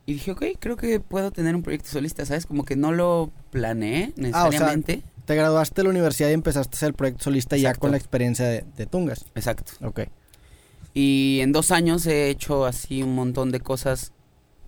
[0.07, 2.47] Y dije, ok, creo que puedo tener un proyecto solista, ¿sabes?
[2.47, 5.03] Como que no lo planeé Ah, o sea, necesariamente.
[5.25, 7.97] Te graduaste de la universidad y empezaste a hacer el proyecto solista ya con la
[7.97, 9.27] experiencia de, de Tungas.
[9.35, 9.73] Exacto.
[9.83, 10.03] Ok.
[10.95, 14.12] Y en dos años he hecho así un montón de cosas,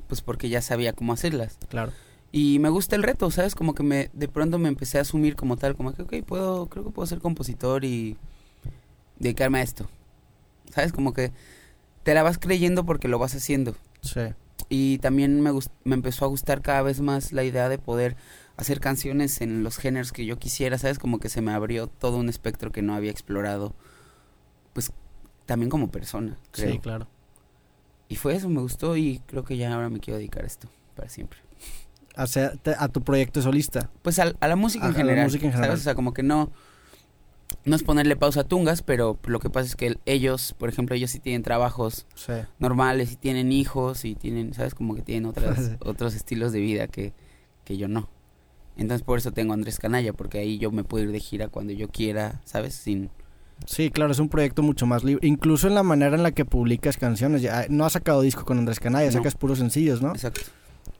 [0.09, 1.57] pues porque ya sabía cómo hacerlas.
[1.68, 1.92] Claro.
[2.33, 3.55] Y me gusta el reto, ¿sabes?
[3.55, 6.66] Como que me, de pronto me empecé a asumir como tal, como que, ok, puedo,
[6.66, 8.16] creo que puedo ser compositor y
[9.18, 9.88] dedicarme a esto.
[10.74, 10.92] ¿Sabes?
[10.92, 11.33] Como que
[12.03, 13.77] te la vas creyendo porque lo vas haciendo.
[14.03, 14.20] Sí.
[14.68, 18.16] Y también me, gust- me empezó a gustar cada vez más la idea de poder
[18.57, 20.98] hacer canciones en los géneros que yo quisiera, ¿sabes?
[20.98, 23.74] Como que se me abrió todo un espectro que no había explorado,
[24.72, 24.92] pues
[25.46, 26.72] también como persona, creo.
[26.72, 27.07] Sí, claro.
[28.09, 30.68] Y fue eso, me gustó y creo que ya ahora me quiero dedicar a esto
[30.96, 31.38] para siempre.
[32.16, 33.90] Hacer, te- a tu proyecto solista.
[34.02, 35.70] Pues al- a, la música A- en a la general, música en general.
[35.70, 35.81] ¿sabes?
[35.81, 36.50] O sea, como que no
[37.65, 40.69] no es ponerle pausa a Tungas, pero lo que pasa es que el- ellos, por
[40.69, 42.33] ejemplo, ellos sí tienen trabajos Sí.
[42.59, 44.75] normales y tienen hijos y tienen, ¿sabes?
[44.75, 47.13] Como que tienen otras, otros estilos de vida que,
[47.65, 48.09] que yo no.
[48.77, 51.49] Entonces por eso tengo a Andrés Canalla, porque ahí yo me puedo ir de gira
[51.49, 52.75] cuando yo quiera, ¿sabes?
[52.75, 53.11] Sin...
[53.67, 55.27] Sí, claro, es un proyecto mucho más libre.
[55.27, 57.43] Incluso en la manera en la que publicas canciones.
[57.43, 59.13] Ya, no has sacado disco con Andrés Canalla, No.
[59.13, 60.11] sacas puros sencillos, ¿no?
[60.13, 60.43] Exacto.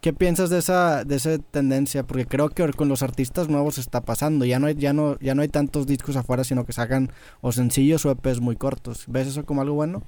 [0.01, 2.05] ¿Qué piensas de esa, de esa tendencia?
[2.05, 4.45] Porque creo que con los artistas nuevos está pasando.
[4.45, 7.11] Ya no hay, ya no, ya no hay tantos discos afuera, sino que sacan
[7.41, 9.05] o sencillos o EPs muy cortos.
[9.09, 10.03] ¿Ves eso como algo bueno?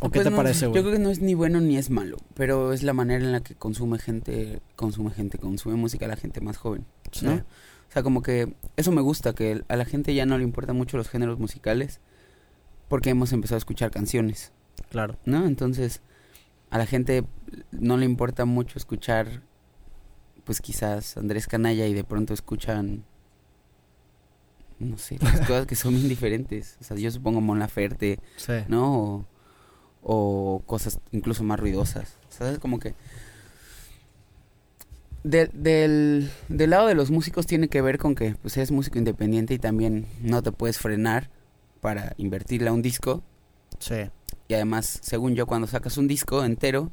[0.00, 0.82] ¿O qué Pues te no, parece, Yo güey?
[0.82, 3.40] creo que no es ni bueno ni es malo, pero es la manera en la
[3.42, 7.26] que consume gente, consume gente, consume música la gente más joven, Sí.
[7.26, 7.32] ¿no?
[7.34, 10.76] O sea, como que eso me gusta, que a la gente ya no le importan
[10.76, 12.00] mucho los géneros musicales,
[12.86, 14.52] porque hemos empezado a escuchar canciones,
[14.90, 15.16] Claro.
[15.24, 15.46] ¿no?
[15.46, 16.00] Entonces,
[16.70, 17.24] a la gente
[17.72, 19.42] no le importa mucho escuchar,
[20.44, 23.04] pues quizás Andrés Canalla y de pronto escuchan,
[24.78, 26.76] no sé, las cosas que son bien diferentes.
[26.80, 28.52] O sea, yo supongo Mon Laferte, Sí.
[28.68, 28.94] ¿no?
[28.94, 29.26] O,
[30.56, 32.14] o cosas incluso más ruidosas.
[32.28, 32.58] ¿Sabes?
[32.58, 32.94] Como que...
[35.24, 38.98] de- del, del lado de los músicos tiene que ver con que pues eres músico
[38.98, 41.30] independiente y también no te puedes frenar
[41.80, 43.22] para invertirle a un disco.
[43.78, 44.10] Sí.
[44.48, 46.90] Y además, según yo, cuando sacas un disco entero,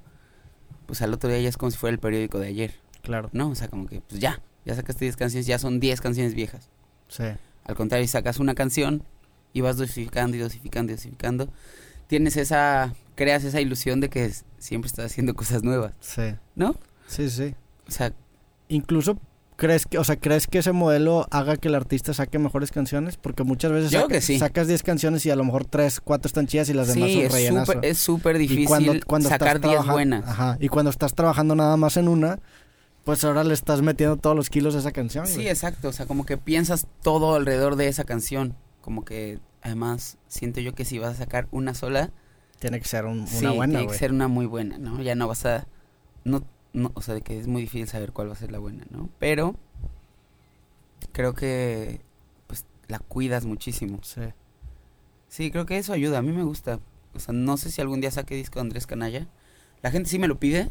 [0.86, 3.30] pues al otro día ya es como si fuera el periódico de ayer, Claro.
[3.34, 3.50] ¿no?
[3.50, 6.70] O sea, como que, pues ya, ya sacaste 10 canciones, ya son 10 canciones viejas.
[7.08, 7.24] Sí.
[7.64, 9.04] Al contrario, sacas una canción
[9.54, 11.48] y vas dosificando y dosificando y dosificando.
[12.08, 16.36] Tienes esa, creas esa ilusión de que siempre estás haciendo cosas nuevas, Sí.
[16.56, 16.76] ¿no?
[17.08, 17.56] Sí, sí.
[17.88, 18.14] O sea,
[18.68, 19.20] Incluso
[19.56, 23.18] crees que, o sea, crees que ese modelo haga que el artista saque mejores canciones,
[23.18, 24.40] porque muchas veces Yo saca- creo que sí.
[24.40, 27.16] sacas 10 canciones y a lo mejor 3, 4 están chidas y las demás sí,
[27.16, 30.28] son es súper es súper Y difícil cuando, cuando sacar estás 10 trabaja- buenas.
[30.28, 30.58] Ajá.
[30.60, 32.40] Y cuando estás trabajando nada más en una,
[33.04, 35.28] pues ahora le estás metiendo todos los kilos a esa canción.
[35.28, 35.48] Sí, güey.
[35.50, 35.90] exacto.
[35.90, 38.56] O sea, como que piensas todo alrededor de esa canción.
[38.82, 42.12] Como que, además, siento yo que si vas a sacar una sola,
[42.60, 43.96] Tiene que ser un- sí, una buena, tiene güey.
[43.96, 45.02] que ser una muy buena, ¿no?
[45.02, 45.68] Ya no vas a...
[46.24, 46.44] No,
[46.76, 48.86] no, o sea, de que es muy difícil saber cuál va a ser la buena,
[48.92, 49.10] ¿no?
[49.20, 49.56] Pero
[51.12, 52.02] creo que,
[52.48, 54.00] pues, la cuidas muchísimo.
[54.04, 54.22] Sí.
[55.30, 56.20] Sí, creo que eso ayuda.
[56.20, 56.80] A mí me gusta.
[57.14, 59.28] O sea, no sé si algún día saque disco de Andrés Canalla.
[59.82, 60.70] La gente sí me lo pide.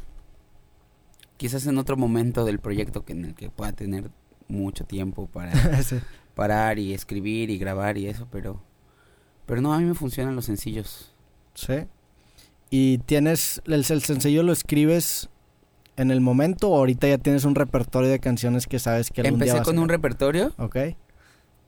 [1.37, 4.11] Quizás en otro momento del proyecto que en el que pueda tener
[4.47, 5.97] mucho tiempo para Sí.
[6.35, 8.63] parar y escribir y grabar y eso, pero
[9.47, 11.13] pero no, a mí me funcionan los sencillos.
[11.55, 11.87] Sí.
[12.71, 15.29] ¿Y tienes, el, el sencillo lo escribes
[15.97, 19.39] en el momento o ahorita ya tienes un repertorio de canciones que sabes que algún
[19.41, 20.77] día Empecé a con un repertorio, Ok.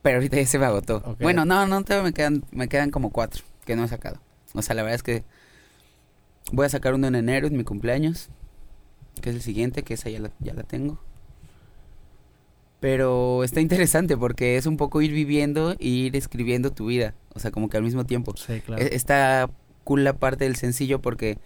[0.03, 1.17] pero ahorita ya se me agotó.
[1.21, 4.21] Bueno, no, no, todavía me quedan me quedan como cuatro que no he sacado.
[4.55, 5.25] O sea, la verdad es que
[6.53, 8.29] voy a sacar uno en enero, es mi cumpleaños,
[9.21, 10.99] que es el siguiente, que esa ya la, ya la tengo.
[12.81, 17.39] Pero está interesante porque es un poco ir viviendo e ir escribiendo tu vida, o
[17.41, 18.35] sea, como que al mismo tiempo.
[18.37, 18.83] Sí, claro.
[18.83, 19.49] E- Está
[19.85, 21.39] cool la parte del sencillo porque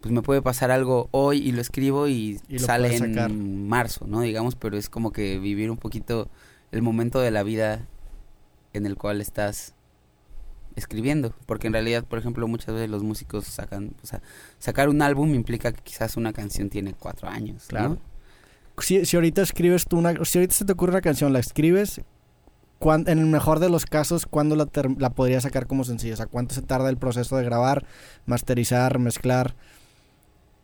[0.00, 3.30] pues me puede pasar algo hoy y lo escribo y, Y lo sale en sacar.
[3.30, 4.20] marzo, ¿no?
[4.22, 6.28] Digamos, pero es como que vivir un poquito
[6.72, 7.86] el momento de la vida
[8.72, 9.74] en el cual estás
[10.76, 14.22] escribiendo, porque en realidad, por ejemplo, muchas veces los músicos sacan, o sea,
[14.58, 17.66] sacar un álbum implica que quizás una canción tiene cuatro años, ¿no?
[17.68, 17.98] Claro.
[18.78, 20.24] Si, si ahorita escribes tú una...
[20.24, 22.00] Si ahorita se te ocurre una canción, la escribes...
[22.78, 26.14] cuán- en el mejor de los casos, ¿cuándo la, ter- la podrías sacar como sencillo?
[26.14, 27.84] O sea, ¿cuánto se tarda el proceso de grabar,
[28.24, 29.54] masterizar, mezclar?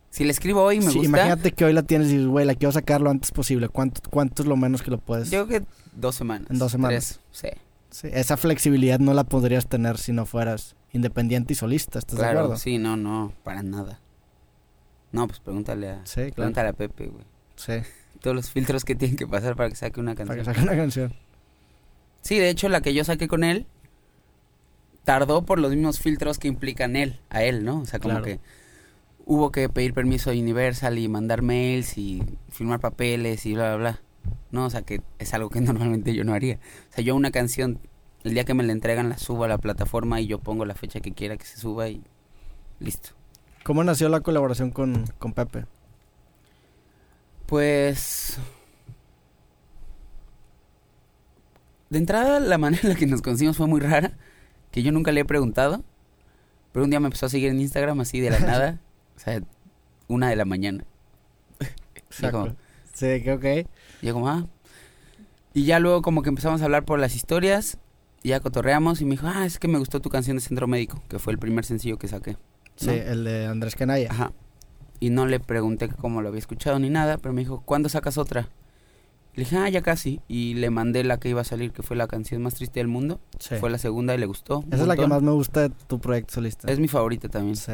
[0.09, 2.27] Si le escribo hoy y me Sí, gusta, imagínate que hoy la tienes y dices,
[2.27, 3.69] güey, la quiero sacar lo antes posible.
[3.69, 5.29] ¿Cuánto, ¿Cuánto es lo menos que lo puedes...?
[5.29, 6.49] yo creo que dos semanas.
[6.49, 7.19] En dos semanas.
[7.31, 7.59] tres, sí.
[7.89, 12.21] Sí, esa flexibilidad no la podrías tener si no fueras independiente y solista, ¿estás de
[12.23, 12.57] Claro, acuerdo?
[12.59, 13.99] sí, no, no, para nada.
[15.11, 16.33] No, pues pregúntale a, Sí, claro.
[16.35, 17.23] pregúntale a Pepe, güey.
[17.55, 17.73] Sí,
[18.19, 20.37] Todos los filtros que tienen que pasar para que saque una para canción.
[20.39, 21.13] que saque una canción.
[22.21, 23.65] Sí, de hecho, la que yo saqué con él
[25.03, 27.79] tardó por los mismos filtros que implican él, a él, ¿no?
[27.79, 28.25] O sea, como Claro.
[28.25, 28.39] que
[29.27, 33.77] hubo que pedir permiso a Universal y mandar mails y firmar papeles y bla, bla,
[33.77, 34.01] bla.
[34.51, 36.55] No, o sea, que es algo que normalmente yo no haría.
[36.89, 37.79] O sea, yo una canción,
[38.23, 40.73] el día que me la entregan, la subo a la plataforma y yo pongo la
[40.73, 42.01] fecha que quiera que se suba y
[42.79, 43.09] listo.
[43.63, 45.65] ¿Cómo nació la colaboración con, con Pepe?
[47.45, 48.39] Pues.
[51.89, 54.13] De entrada, la manera en la que nos conocimos fue muy rara.
[54.71, 55.83] Que yo nunca le he preguntado.
[56.71, 58.79] Pero un día me empezó a seguir en Instagram así de la nada.
[59.17, 59.41] O sea,
[60.07, 60.85] una de la mañana.
[61.95, 62.55] Exacto.
[62.93, 63.69] Sí, que ok.
[64.01, 64.45] Y yo como, ah.
[65.53, 67.77] Y ya luego como que empezamos a hablar por las historias.
[68.23, 70.67] Y ya cotorreamos y me dijo, ah, es que me gustó tu canción de Centro
[70.67, 71.01] Médico.
[71.09, 72.37] Que fue el primer sencillo que saqué.
[72.75, 74.09] Sí, el de Andrés Canaya.
[74.11, 74.31] Ajá.
[74.99, 78.17] Y no le pregunté cómo lo había escuchado ni nada, pero me dijo, ¿cuándo sacas
[78.17, 78.49] otra?
[79.33, 80.21] Le dije, ah, ya casi.
[80.27, 82.87] Y le mandé la que iba a salir, que fue la canción más triste del
[82.87, 83.19] mundo.
[83.39, 83.55] Sí.
[83.59, 84.63] Fue la segunda y le gustó.
[84.71, 86.71] Esa es la que más me gusta de tu proyecto solista.
[86.71, 87.55] Es mi favorita también.
[87.55, 87.73] Sí.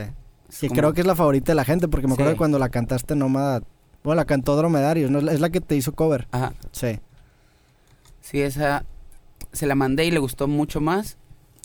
[0.59, 2.35] Que como- creo que es la favorita de la gente, porque me acuerdo Sí.
[2.35, 3.61] que cuando la cantaste Nómada...
[4.03, 5.19] Bueno, la cantó Dromedarios, ¿no?
[5.19, 6.27] Es la- la que te hizo cover.
[6.31, 6.53] Ajá.
[6.71, 6.99] Sí.
[8.21, 8.85] Sí, esa
[9.51, 11.17] se la mandé y le gustó mucho más.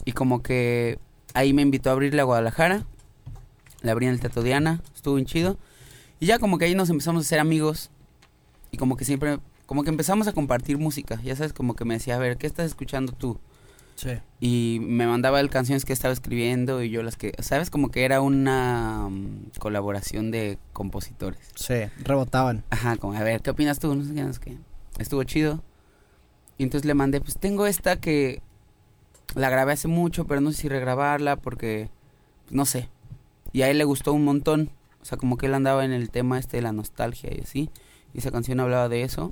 [0.05, 0.99] Y como que
[1.33, 2.85] ahí me invitó a abrirle a Guadalajara.
[3.81, 5.57] Le abrí en el Teatro Diana, estuvo bien chido.
[6.19, 7.91] Y ya como que ahí nos empezamos a hacer amigos.
[8.71, 11.19] Y como que siempre, como que empezamos a compartir música.
[11.23, 13.39] Ya sabes, como que me decía, a ver, ¿qué estás escuchando tú?
[13.99, 14.11] Sí.
[14.39, 17.69] Y me mandaba él canciones que estaba escribiendo y yo las que, ¿sabes?
[17.69, 21.41] Como que era una mm, colaboración de compositores.
[21.55, 21.73] Sí,
[22.05, 22.63] rebotaban.
[22.69, 23.93] Ajá, como, a ver, ¿qué opinas tú?
[23.93, 24.57] No sé qué, no sé qué.
[24.99, 25.61] Estuvo chido.
[26.57, 28.41] Y entonces le mandé, pues tengo esta que
[29.35, 31.89] la grabé hace mucho, pero no sé si regrabarla porque,
[32.45, 32.87] pues, no sé.
[33.51, 34.69] Y a él le gustó un montón.
[35.01, 37.69] O sea, como que él andaba en el tema este de la nostalgia y así.
[38.13, 39.29] Y esa canción hablaba de eso.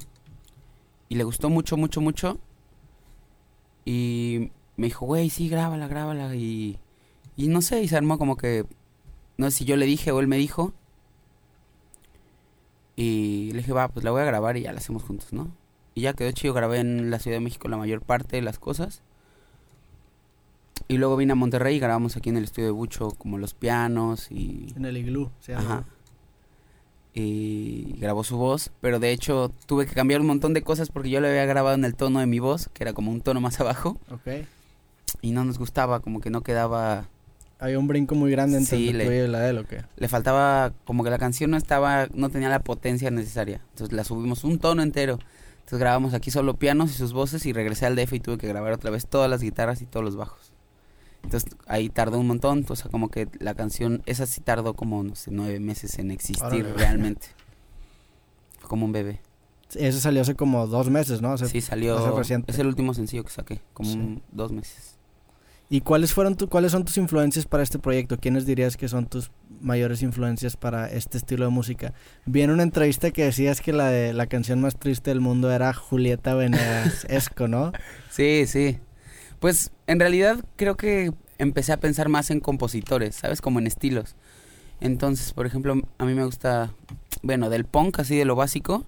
[1.08, 2.38] Y le gustó mucho, mucho, mucho.
[3.86, 6.34] Y me dijo, güey, sí, grábala, grábala.
[6.36, 6.78] Y,
[7.36, 8.66] y no sé, y se armó como que,
[9.38, 10.74] no sé si yo le dije o él me dijo.
[12.96, 15.52] Y le dije, va, pues la voy a grabar y ya la hacemos juntos, ¿no?
[15.94, 18.60] Y ya quedó chido, grabé en la Ciudad de México la mayor parte de las
[18.60, 19.02] cosas.
[20.88, 23.54] Y luego vine a Monterrey y grabamos aquí en el estudio de Bucho como los
[23.54, 24.74] pianos y...
[24.76, 25.66] En el iglú, se llama.
[25.66, 25.86] Ajá.
[27.14, 31.10] Y grabó su voz, pero de hecho tuve que cambiar un montón de cosas porque
[31.10, 33.42] yo le había grabado en el tono de mi voz, que era como un tono
[33.42, 34.46] más abajo, Ok.
[35.22, 37.10] Y no nos gustaba, como que no quedaba,
[37.60, 39.84] Había un brinco muy grande entre Sí, le- y la de él, ¿o qué?
[39.96, 43.62] le faltaba, como que la canción no estaba, no tenía la potencia necesaria.
[43.72, 45.18] Entonces la subimos un tono entero.
[45.60, 48.48] Entonces grabamos aquí solo pianos y sus voces y regresé al DF y tuve que
[48.48, 50.52] grabar otra vez todas las guitarras y todos los bajos.
[51.24, 55.04] Entonces ahí tardó un montón, o sea, como que la canción, esa sí tardó como,
[55.04, 56.74] no sé, nueve meses en existir Órale.
[56.74, 57.28] realmente.
[58.60, 59.20] Fue como un bebé.
[59.74, 61.38] Ese salió hace como dos meses, ¿no?
[61.38, 61.98] Sí, salió.
[61.98, 62.52] hace reciente.
[62.52, 63.98] Es el último sencillo que saqué, como Sí.
[63.98, 64.97] un- dos meses.
[65.70, 68.18] ¿Y cuáles fueron tu, cuáles son tus influencias para este proyecto?
[68.18, 71.94] ¿Quiénes dirías que son tus mayores influencias para este estilo de música?
[72.26, 75.52] Vi en una entrevista que decías que la de la canción más triste del mundo
[75.52, 77.74] era Julieta Venegas Esco, ¿no?
[78.10, 78.80] Sí, sí.
[79.40, 83.42] Pues en realidad creo que empecé a pensar más en compositores, ¿sabes?
[83.42, 84.16] Como en estilos.
[84.80, 86.74] Entonces, por ejemplo, a mí me gusta,
[87.22, 88.86] bueno, del punk, así de lo básico,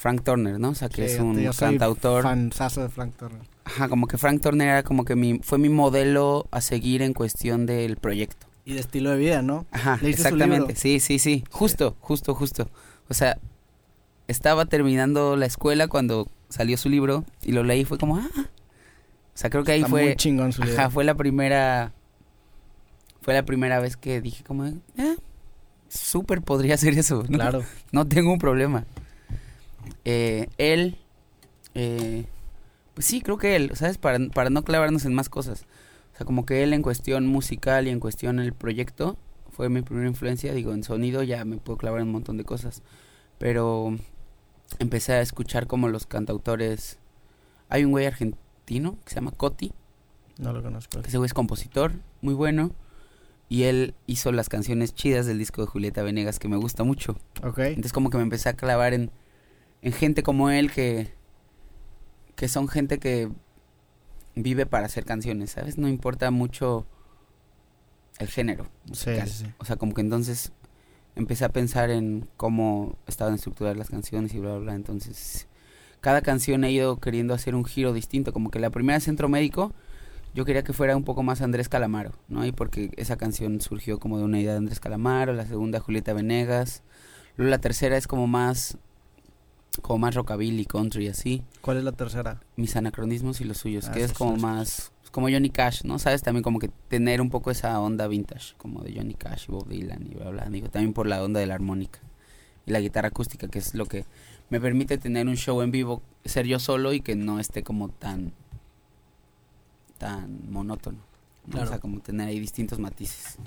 [0.00, 0.70] Frank Turner, ¿no?
[0.70, 2.22] O sea, que Sí, es un yo soy cantautor.
[2.22, 3.42] Fanzazo de Frank Turner.
[3.64, 7.12] Ajá, como que Frank Turner era como que mi, fue mi modelo a seguir en
[7.12, 8.46] cuestión del proyecto.
[8.64, 9.66] Y de estilo de vida, ¿no?
[9.70, 10.74] Ajá, ¿Leíste su exactamente.
[10.74, 11.44] Sí, sí, sí.
[11.50, 12.70] Justo, justo, justo.
[13.10, 13.36] O sea,
[14.26, 18.30] estaba terminando la escuela cuando salió su libro y lo leí y fue como, ah.
[18.34, 20.80] O sea, creo que ahí Está fue muy chingón su libro.
[20.80, 21.92] Ajá, fue la primera.
[23.20, 25.16] Fue la primera vez que dije como, eh,
[25.90, 27.22] súper podría ser eso.
[27.28, 27.36] ¿no?
[27.36, 27.62] Claro.
[27.92, 28.86] No tengo un problema.
[30.04, 30.96] Eh, él,
[31.74, 32.24] eh,
[32.94, 33.98] pues sí, creo que él, ¿sabes?
[33.98, 35.66] Para, para no clavarnos en más cosas.
[36.14, 39.16] O sea, como que él en cuestión musical y en cuestión el proyecto
[39.50, 40.52] fue mi primera influencia.
[40.52, 42.82] Digo, en sonido ya me puedo clavar en un montón de cosas.
[43.38, 43.96] Pero
[44.78, 46.98] empecé a escuchar como los cantautores.
[47.68, 49.72] Hay un güey argentino que se llama Coti
[50.38, 51.00] No lo conozco.
[51.00, 52.72] que ese güey es compositor, muy bueno.
[53.48, 57.16] Y él hizo las canciones chidas del disco de Julieta Venegas, que me gusta mucho.
[57.42, 57.58] Ok.
[57.58, 59.10] Entonces como que me empecé a clavar en,
[59.82, 61.12] en gente como él, que,
[62.36, 63.30] que son gente que
[64.34, 65.78] vive para hacer canciones, ¿sabes?
[65.78, 66.86] No importa mucho
[68.18, 69.28] el género Sí, musical.
[69.28, 69.52] sí, sí.
[69.58, 70.52] O sea, como que entonces
[71.16, 74.74] empecé a pensar en cómo estaban estructuradas las canciones y bla, bla, bla.
[74.74, 75.48] Entonces,
[76.00, 78.32] cada canción he ido queriendo hacer un giro distinto.
[78.32, 79.72] Como que la primera Centro Médico,
[80.34, 82.44] yo quería que fuera un poco más Andrés Calamaro, ¿no?
[82.46, 86.12] Y porque esa canción surgió como de una idea de Andrés Calamaro, la segunda Julieta
[86.12, 86.82] Venegas.
[87.36, 88.78] Luego la tercera es como más,
[89.82, 91.42] como más rockabilly, country, así.
[91.60, 92.40] ¿Cuál es la tercera?
[92.56, 95.98] Mis anacronismos y los suyos, Ah, que es como más, como Johnny Cash, ¿no?
[95.98, 99.52] Sabes, también como que tener un poco esa onda vintage, como de Johnny Cash y
[99.52, 100.48] Bob Dylan y bla, bla.
[100.50, 102.00] Digo, también por la onda de la armónica
[102.66, 104.04] y la guitarra acústica, que es lo que
[104.50, 107.88] me permite tener un show en vivo, ser yo solo y que no esté como
[107.88, 108.32] tan,
[109.98, 110.98] tan monótono.
[111.46, 111.52] ¿no?
[111.52, 111.66] Claro.
[111.66, 113.38] O sea, como tener ahí distintos matices.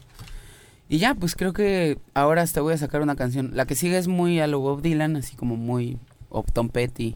[0.90, 3.52] Y ya, pues creo que ahora hasta voy a sacar una canción.
[3.54, 5.98] La que sigue es muy a lo Bob Dylan, así como muy
[6.34, 7.15] o Tom Petty,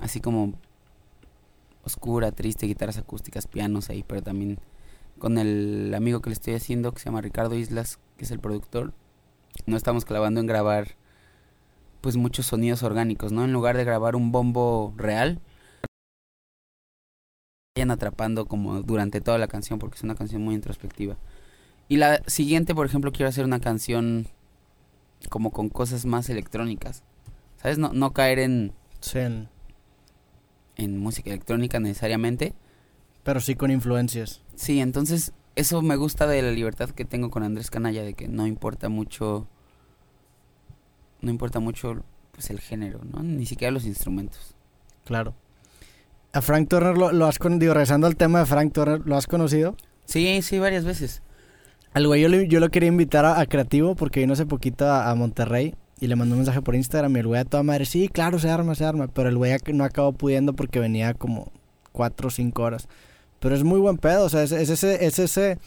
[0.00, 0.54] así como
[1.84, 4.58] oscura, triste, guitarras acústicas, pianos ahí, pero también
[5.18, 8.40] con el amigo que le estoy haciendo, que se llama Ricardo Islas, que es el
[8.40, 8.92] productor,
[9.66, 10.96] no estamos clavando en grabar
[12.00, 13.44] pues muchos sonidos orgánicos, ¿no?
[13.44, 15.40] En lugar de grabar un bombo real,
[17.76, 21.16] vayan atrapando como durante toda la canción, porque es una canción muy introspectiva.
[21.88, 24.28] Y la siguiente, por ejemplo, quiero hacer una canción
[25.28, 27.02] como con cosas más electrónicas.
[27.60, 27.78] ¿Sabes?
[27.78, 29.48] No, no caer en, Sí, en-
[30.76, 32.54] en música electrónica necesariamente.
[33.22, 34.42] pero sí con influencias.
[34.54, 38.28] Sí, entonces eso me gusta de la libertad que tengo con Andrés Canalla, de que
[38.28, 39.46] no importa mucho,
[41.20, 43.22] no importa mucho pues el género, ¿no?
[43.22, 44.54] Ni siquiera los instrumentos.
[45.04, 45.34] Claro.
[46.32, 49.16] A Frank Turner lo, lo has conocido, digo, regresando al tema de Frank Turner, ¿lo
[49.16, 49.76] has conocido?
[50.06, 51.22] Sí, sí, varias veces.
[51.92, 54.86] Al güey yo, le- yo lo quería invitar a, a Creativo porque vino hace poquito
[54.86, 57.62] a, a Monterrey y le mandó un mensaje por Instagram y el güey a toda
[57.62, 61.14] madre, sí, claro, se arma, se arma, pero el güey no acabó pudiendo porque venía
[61.14, 61.52] como
[61.92, 62.88] cuatro o cinco horas.
[63.38, 65.58] Pero es muy buen pedo, o sea, es, es ese, es ese,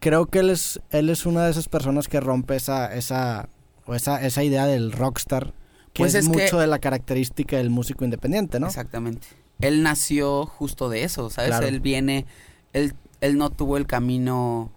[0.00, 3.48] creo que él es, él es una de esas personas que rompe esa, esa,
[3.86, 5.54] o esa, esa idea del rockstar,
[5.92, 8.66] que Pues es, es que- mucho de la característica del músico independiente, ¿no?
[8.68, 9.26] Exactamente.
[9.60, 11.50] Él nació justo de eso, ¿sabes?
[11.50, 11.66] Claro.
[11.66, 12.26] Él viene,
[12.72, 14.72] él, él no tuvo el camino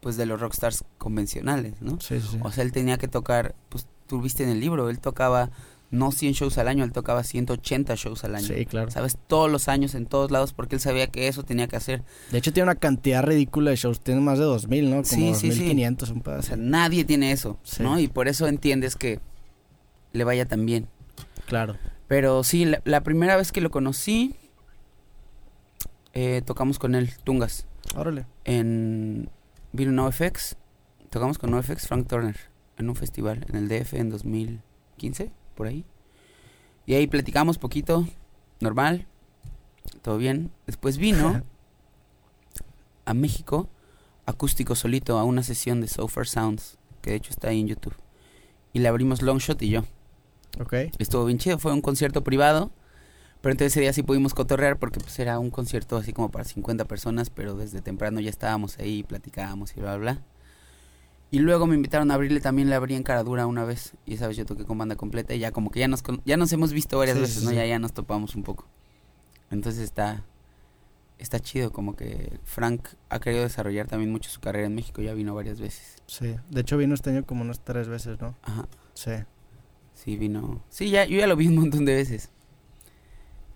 [0.00, 2.00] pues de los rockstars convencionales, ¿no?
[2.00, 2.38] Sí, sí, sí.
[2.42, 5.50] O sea, él tenía que tocar, pues tú viste en el libro, él tocaba
[5.90, 8.46] no 100 shows al año, él tocaba 180 shows al año.
[8.46, 8.90] Sí, claro.
[8.90, 9.16] ¿Sabes?
[9.26, 12.02] Todos los años, en todos lados, porque él sabía que eso tenía que hacer.
[12.30, 14.00] De hecho, tiene una cantidad ridícula de shows.
[14.00, 14.96] Tiene más de 2000, ¿no?
[14.96, 15.48] Como Sí, sí, sí.
[15.48, 16.42] 2500, un O pedazo.
[16.48, 17.82] sea, nadie tiene eso, Sí.
[17.82, 17.98] ¿no?
[17.98, 19.20] Y por eso entiendes que
[20.12, 20.88] le vaya tan bien.
[21.46, 21.76] Claro.
[22.06, 24.34] Pero sí, la, la primera vez que lo conocí,
[26.14, 28.26] Eh, tocamos con él, Tungas, Órale.
[28.44, 29.30] en...
[29.72, 30.56] Vino NoFX,
[31.10, 32.36] tocamos con NoFX Frank Turner
[32.78, 35.84] en un festival en el DF en 2015, por ahí.
[36.86, 38.06] Y ahí platicamos poquito,
[38.60, 39.06] normal,
[40.02, 40.50] todo bien.
[40.66, 41.42] Después vino
[43.04, 43.68] a México,
[44.26, 47.68] acústico solito, a una sesión de So Far Sounds, que de hecho está ahí en
[47.68, 47.94] YouTube.
[48.72, 49.84] Y le abrimos Longshot y yo.
[50.60, 50.74] Ok.
[50.98, 52.70] Estuvo bien chido, fue un concierto privado.
[53.40, 56.44] Pero entonces ese día sí pudimos cotorrear porque pues era un concierto así como para
[56.44, 60.22] 50 personas, pero desde temprano ya estábamos ahí, platicábamos y bla, bla, bla.
[61.30, 63.92] Y luego me invitaron a abrirle, también le abrí en Caradura una vez.
[64.06, 66.36] Y esa vez yo toqué con banda completa y ya como que ya nos, ya
[66.38, 67.50] nos hemos visto varias Sí, veces, ¿no?
[67.50, 67.56] sí.
[67.56, 68.66] Ya, ya nos topamos un poco.
[69.50, 70.24] Entonces está,
[71.18, 75.12] está chido, como que Frank ha querido desarrollar también mucho su carrera en México, ya
[75.12, 75.96] vino varias veces.
[76.06, 76.34] Sí.
[76.50, 78.34] De hecho, vino este año como unas tres veces, ¿no?
[78.42, 78.66] Ajá.
[78.94, 79.12] Sí.
[79.94, 80.62] Sí, vino.
[80.70, 82.30] Sí, ya, yo ya lo vi un montón de veces.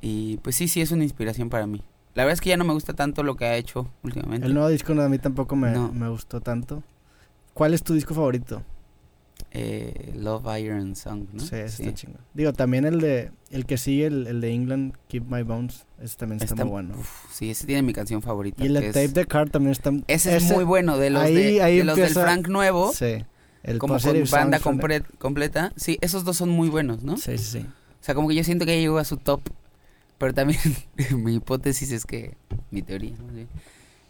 [0.00, 1.82] Y pues sí, sí, es una inspiración para mí.
[2.14, 4.46] La verdad es que ya no me gusta tanto lo que ha hecho últimamente.
[4.46, 5.92] El nuevo disco no, a mí tampoco me, No.
[5.92, 6.82] me gustó tanto.
[7.54, 8.62] ¿Cuál es tu disco favorito?
[9.50, 11.40] Eh, Love Iron Song, ¿no?
[11.40, 12.20] Sí, ese está chingón.
[12.32, 16.16] Digo, también el de el que sigue, el, el de England, Keep My Bones, ese
[16.16, 16.94] también está, Está- muy bueno.
[16.98, 18.62] uf, sí, ese tiene mi canción favorita.
[18.62, 21.34] y el de Tape the Card también está Ese es muy bueno, de los, ahí-
[21.34, 23.24] de, ahí de los del Frank nuevo, Sí.
[23.62, 24.58] El como con banda
[25.18, 25.72] completa.
[25.76, 27.16] Sí, esos dos son muy buenos, ¿no?
[27.16, 27.66] Sí, sí, sí.
[28.00, 29.40] O sea, como que yo siento que ya llegó a su top.
[30.18, 30.58] Pero también
[31.16, 32.36] mi hipótesis es que,
[32.70, 33.48] mi teoría, bien,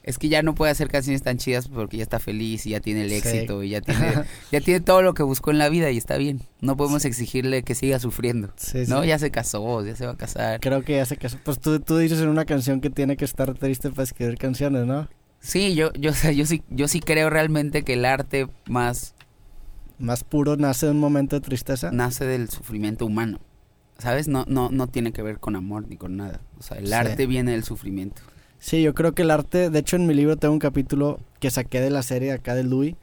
[0.05, 2.81] es que ya no puede hacer canciones tan chidas porque ya está feliz y ya
[2.81, 3.17] tiene el Sí.
[3.17, 4.13] éxito y ya tiene,
[4.51, 6.41] ya tiene todo lo que buscó en la vida y está bien.
[6.61, 8.53] No podemos exigirle que siga sufriendo.
[8.57, 9.03] Sí, ¿No?
[9.03, 9.09] sí.
[9.09, 10.61] Ya se casó, ya se va a casar.
[10.61, 11.39] Creo que ya se casó.
[11.45, 14.87] Pues tú, tú dices en una canción que tiene que estar triste para escribir canciones,
[14.87, 15.09] ¿no?
[15.41, 19.15] Sí, yo, yo, o sea, yo sí, yo sí creo realmente que el arte más
[19.99, 21.91] Más puro nace de un momento de tristeza.
[21.93, 23.39] nace del sufrimiento humano.
[23.99, 24.27] ¿Sabes?
[24.27, 26.41] No, no, no tiene que ver con amor ni con nada.
[26.59, 28.21] O sea, el arte viene del sufrimiento.
[28.63, 31.51] Sí, yo creo que el arte, de hecho en mi libro tengo un capítulo que
[31.51, 32.95] saqué de la serie acá de Louis,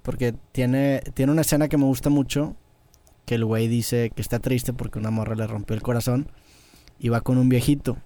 [0.00, 2.56] porque tiene, tiene una escena que me gusta mucho,
[3.26, 6.28] que el güey dice que está triste porque una morra le rompió el corazón
[6.98, 7.98] y va con un viejito.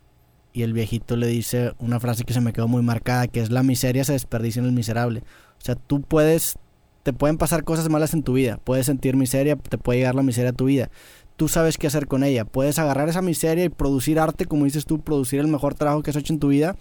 [0.52, 3.52] Y el viejito le dice una frase que se me quedó muy marcada, que es
[3.52, 5.22] la miseria se desperdicia en el miserable.
[5.61, 6.59] O sea, tú puedes,
[7.04, 10.24] te pueden pasar cosas malas en tu vida, puedes sentir miseria, te puede llegar la
[10.24, 10.90] miseria a tu vida.
[11.37, 12.45] Tú sabes qué hacer con ella.
[12.45, 16.11] Puedes agarrar esa miseria y producir arte, como dices tú, producir el mejor trabajo que
[16.11, 16.76] has hecho en tu vida,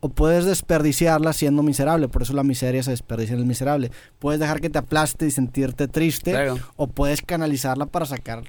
[0.00, 2.08] o puedes desperdiciarla siendo miserable.
[2.08, 3.92] Por eso la miseria se desperdicia en el miserable.
[4.18, 6.58] Puedes dejar que te aplaste y sentirte triste, Claro.
[6.76, 8.42] o puedes canalizarla para sacar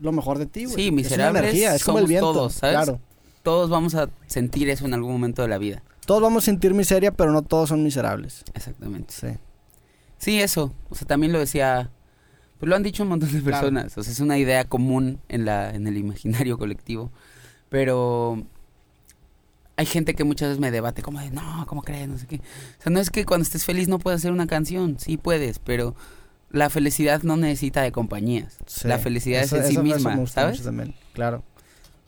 [0.00, 0.66] lo mejor de ti.
[0.66, 2.32] Sí, Es una miserables energía, es como el viento.
[2.32, 2.76] todos, ¿sabes?
[2.76, 3.00] Claro.
[3.42, 5.82] Todos vamos a sentir eso en algún momento de la vida.
[6.06, 8.44] Todos vamos a sentir miseria, pero no todos son miserables.
[8.54, 9.12] Exactamente.
[9.14, 9.28] Sí.
[10.18, 10.72] Sí, eso.
[10.90, 11.90] O sea, también lo decía.
[12.58, 13.66] Pues lo han dicho un montón de Claro.
[13.68, 13.96] personas.
[13.98, 17.10] O sea, es una idea común en, la, en el imaginario colectivo.
[17.68, 18.42] Pero
[19.76, 22.08] hay gente que muchas veces me debate, como de, no, ¿cómo crees?
[22.08, 22.36] No sé qué.
[22.36, 24.98] O sea, no es que cuando estés feliz no puedas hacer una canción.
[24.98, 25.94] Sí puedes, pero
[26.50, 28.56] la felicidad no necesita de compañías.
[28.66, 28.88] Sí.
[28.88, 30.56] La felicidad Eso- es en sí misma, me gusta ¿sabes?
[30.56, 31.44] mucho también, Claro.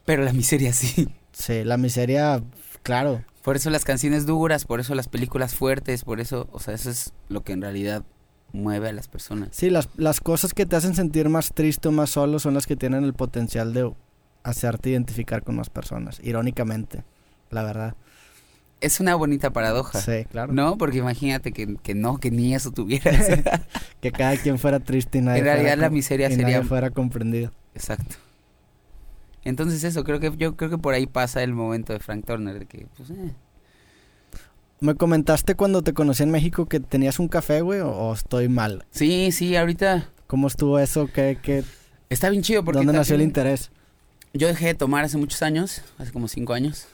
[0.05, 1.09] Pero la miseria sí.
[1.33, 2.43] Sí, la miseria,
[2.83, 3.23] claro.
[3.43, 6.91] Por eso las canciones duras, por eso las películas fuertes, por eso, o sea, eso
[6.91, 8.03] es lo que en realidad
[8.53, 9.49] mueve a las personas.
[9.53, 12.67] Sí, las, las cosas que te hacen sentir más triste o más solo son las
[12.67, 13.93] que tienen el potencial de
[14.43, 17.05] hacerte identificar con más personas, irónicamente,
[17.51, 17.95] la verdad.
[18.81, 20.01] Es una bonita paradoja.
[20.01, 20.53] Sí, claro.
[20.53, 20.79] ¿No?
[20.79, 23.29] Porque imagínate que, que no, que ni eso tuvieras.
[24.01, 26.57] Que cada quien fuera triste y nadie, en realidad fuera, la miseria y sería...
[26.57, 27.53] nadie fuera comprendido.
[27.75, 28.17] Exacto.
[29.45, 32.59] Entonces eso, creo que yo creo que por ahí pasa el momento de Frank Turner,
[32.59, 33.35] de que, pues, eh.
[34.81, 38.49] Me comentaste cuando te conocí en México que tenías un café, güey, o, o estoy
[38.49, 38.85] mal.
[38.91, 41.09] Sí, sí, ahorita ¿Cómo estuvo eso?
[41.13, 41.65] ¿Qué, qué,
[42.09, 42.79] está bien chido porque...
[42.79, 43.73] ¿Dónde nació el interés?
[44.33, 46.87] Yo dejé de tomar hace muchos años, hace como cinco años,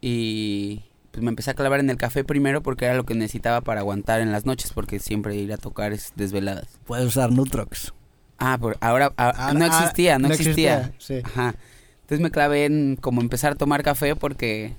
[0.00, 3.60] y pues me empecé a clavar en el café primero porque era lo que necesitaba
[3.60, 6.66] para aguantar en las noches, porque siempre ir a tocar es desveladas.
[6.86, 7.92] Puedes usar Nutrox.
[8.38, 10.92] Ah, por, ahora, a- Ah, no ah, existía, no, existía.
[10.96, 11.20] Sí.
[11.24, 11.56] Ajá.
[12.00, 14.72] Entonces me clavé en como empezar a tomar café porque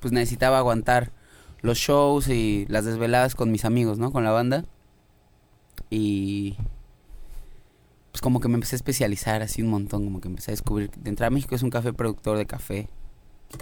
[0.00, 1.12] pues necesitaba aguantar
[1.64, 4.12] los shows y las desveladas con mis amigos, ¿no?
[4.12, 4.66] Con la banda.
[5.88, 6.56] Y
[8.12, 10.90] pues como que me empecé a especializar así un montón, como que empecé a descubrir
[10.90, 12.90] de entrada México es un café productor de café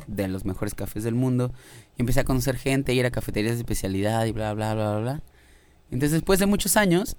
[0.09, 1.53] de los mejores cafés del mundo
[1.97, 5.01] y empecé a conocer gente, ir a cafeterías de especialidad y bla bla bla bla
[5.01, 5.23] bla.
[5.93, 7.17] Entonces después de muchos años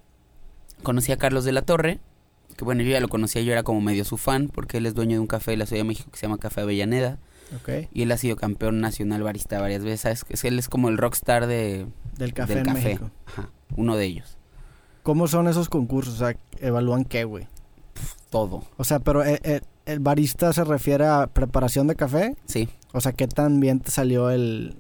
[0.84, 2.02] conocí a Carlos de la Torre,
[2.58, 4.96] que bueno, yo ya lo conocía, yo era como medio su fan porque él es
[4.96, 7.20] dueño de un café de la Ciudad de México que se llama Café Avellaneda
[7.92, 10.26] Y él ha sido campeón nacional barista varias veces.
[10.30, 11.88] Es, él es como el rockstar de,
[12.18, 12.84] Del café del en café.
[12.86, 13.12] México.
[13.26, 14.38] Ajá, uno de ellos.
[15.04, 16.16] ¿Cómo son esos concursos?
[16.16, 17.48] O sea, ¿evalúan qué, güey?
[18.30, 18.64] Todo.
[18.78, 22.36] O sea, pero eh, eh, ¿el barista se refiere a preparación de café?
[22.46, 22.70] Sí.
[22.94, 24.78] O sea, ¿qué tan bien te salió el,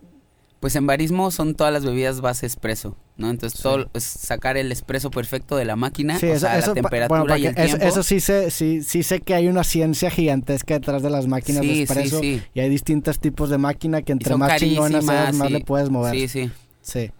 [0.63, 3.29] Pues en barismo son todas las bebidas base espresso, ¿no?
[3.29, 3.63] Entonces Sí.
[3.63, 6.73] todo es sacar el espresso perfecto de la máquina, Sí, o eso, sea, eso la
[6.75, 7.85] temperatura bueno, y el eso, tiempo.
[7.85, 11.63] eso sí sé, sí, sí sé que hay una ciencia gigantesca detrás de las máquinas
[11.63, 12.41] de espresso sí.
[12.53, 15.53] y hay distintos tipos de máquina que entre más chingonas seas, más sí.
[15.53, 16.15] le puedes mover.
[16.15, 16.49] Sí, sí.
[16.81, 17.11] Sí.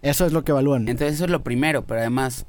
[0.00, 0.86] Eso es lo que evalúan.
[0.86, 2.46] Entonces eso es lo primero, pero además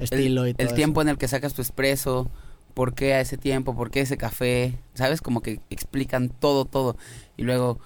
[0.00, 0.74] estilo y todo el eso.
[0.74, 2.28] tiempo en el que sacas tu espresso,
[2.74, 5.22] por qué a ese tiempo, por qué ese café, ¿sabes?
[5.22, 6.96] Como que explican todo, todo.
[7.36, 7.78] Y luego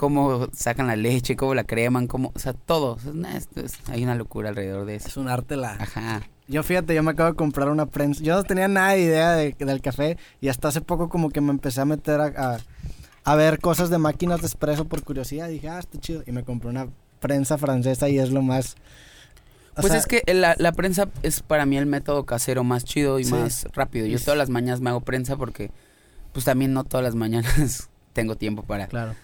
[0.00, 2.96] cómo sacan la leche, cómo la creman, cómo, o sea, todo.
[3.36, 5.08] Esto es- hay una locura alrededor de eso.
[5.08, 5.72] Es un arte la...
[5.72, 6.22] Ajá.
[6.48, 8.22] Yo fíjate, yo me acabo de comprar una prensa.
[8.24, 11.42] Yo no tenía nada de idea de- del café y hasta hace poco como que
[11.42, 12.58] me empecé a meter a, a,
[13.24, 15.48] a ver cosas de máquinas de espresso por curiosidad.
[15.50, 16.22] dije, ah, está chido.
[16.26, 16.88] Y me compré una
[17.20, 18.76] prensa francesa y es lo más...
[19.76, 22.84] o Pues sea, es que la, la prensa es para mí el método casero más
[22.84, 23.32] chido y Sí.
[23.34, 24.06] más rápido.
[24.06, 25.70] Yo Es- todas las mañanas me hago prensa porque
[26.32, 28.86] pues también no todas las mañanas tengo tiempo para...
[28.86, 29.14] Claro.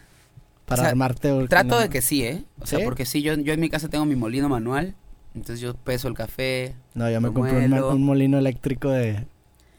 [0.66, 1.46] Para O sea, armarte...
[1.48, 2.44] Trato de que sí, ¿eh?
[2.60, 4.94] O sea, porque sí, yo, yo en mi casa tengo mi molino manual,
[5.34, 6.74] entonces yo peso el café.
[6.94, 9.26] No, yo me compré un, molino eléctrico de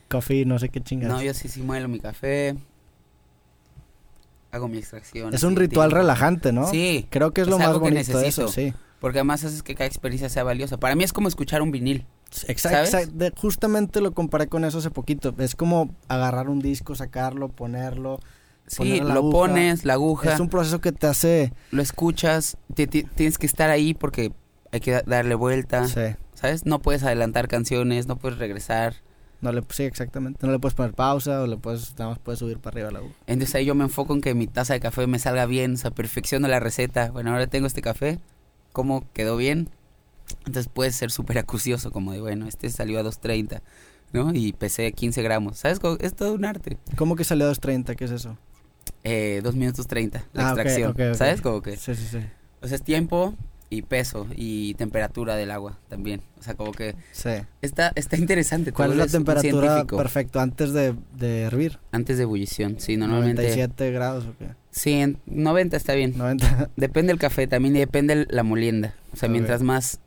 [0.07, 1.17] coffee, no sé qué chingados.
[1.17, 2.55] No, yo sí, sí muelo mi café.
[4.51, 5.33] Hago mi extracción.
[5.33, 6.01] es un ritual tiempo.
[6.01, 6.69] relajante, ¿no?
[6.69, 8.47] Sí, Creo que es Es lo más algo que bonito de eso, necesito.
[8.47, 8.73] sí.
[9.01, 10.77] porque además haces que cada experiencia sea valiosa.
[10.77, 12.05] Para mí es como escuchar un vinil.
[12.47, 13.09] Exacto, ¿Sabes?
[13.35, 15.33] justamente lo comparé con eso hace poquito.
[15.38, 18.19] Es como agarrar un disco, sacarlo, ponerlo.
[18.68, 19.32] Sí, lo aguja.
[19.32, 21.53] pones, la aguja, Es un proceso que te hace...
[21.72, 24.34] lo escuchas, ti- tienes que estar ahí porque
[24.72, 26.01] hay que da- darle vuelta, Sí,
[26.34, 26.65] ¿sabes?
[26.65, 28.95] No puedes adelantar canciones, no puedes regresar.
[29.39, 30.45] no le, sí, exactamente.
[30.45, 32.99] No le puedes poner pausa o le puedes, nada más puedes subir para arriba la
[32.99, 33.13] aguja.
[33.28, 35.78] Entonces ahí yo me enfoco en que mi taza de café me salga bien, o
[35.78, 37.11] sea, perfecciono la receta.
[37.11, 38.20] Bueno, ahora tengo este café,
[38.74, 39.70] ¿cómo quedó bien?
[40.45, 43.61] Entonces puedes ser súper acucioso, como de, bueno, este salió a 2.30,
[44.11, 44.34] ¿no?
[44.34, 45.80] Y pesé 15 gramos, ¿sabes?
[46.01, 46.78] Es todo un arte.
[46.97, 47.95] ¿Cómo que salió a 2.30?
[47.95, 48.38] ¿Qué es eso?
[49.09, 50.93] Eh, 2 minutos 30, la Ah, extracción.
[51.15, 51.41] ¿sabes?
[51.41, 52.17] Como que, Sí, sí, sí.
[52.61, 53.33] o sea, es tiempo
[53.69, 56.21] y peso y temperatura del agua también.
[56.39, 57.29] O sea, como que Sí.
[57.61, 58.71] está, está interesante.
[58.71, 61.79] te ¿Cuál es la temperatura perfecta antes de, de hervir?
[61.91, 63.43] Antes de ebullición, sí, normalmente.
[63.43, 64.49] 97 grados o qué?
[64.71, 66.17] Sí, en 90 está bien.
[66.17, 66.69] 90.
[66.75, 68.93] Depende del café también y depende la molienda.
[69.13, 69.99] O sea, mientras más,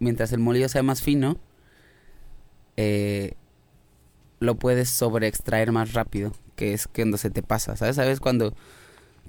[0.00, 1.38] mientras el molido sea más fino,
[2.76, 3.34] eh,
[4.40, 7.96] lo puedes sobreextraer más rápido, que es cuando se te pasa, ¿sabes?
[7.96, 8.18] ¿Sabes?
[8.18, 8.52] Cuando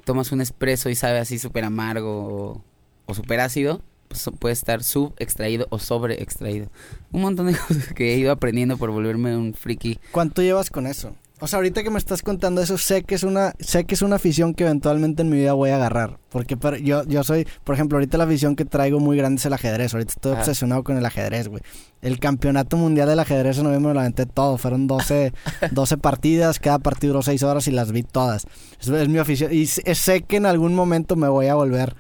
[0.03, 2.63] tomas un espresso y sabe así súper amargo o,
[3.05, 6.71] o súper ácido, pues puede estar subextraído o sobreextraído.
[7.11, 9.99] Un montón de cosas que he ido aprendiendo por volverme un friki.
[10.11, 11.15] ¿Cuánto llevas con eso?
[11.41, 14.01] O sea, ahorita que me estás contando eso, sé que es una, sé que es
[14.01, 16.19] una afición que eventualmente en mi vida voy a agarrar.
[16.29, 19.45] Porque pero yo, yo soy, por ejemplo, ahorita la afición que traigo muy grande es
[19.45, 19.93] el ajedrez.
[19.93, 20.41] Ahorita estoy Ajá.
[20.41, 21.61] obsesionado con el ajedrez, güey.
[22.01, 24.57] El campeonato mundial del ajedrez en noviembre me lo aventé todo.
[24.57, 25.31] Fueron 12,
[25.71, 28.45] 12 partidas, cada partido duró 6 horas y las vi todas.
[28.81, 29.53] Es, es mi afición.
[29.53, 31.95] Y sé que en algún momento me voy a volver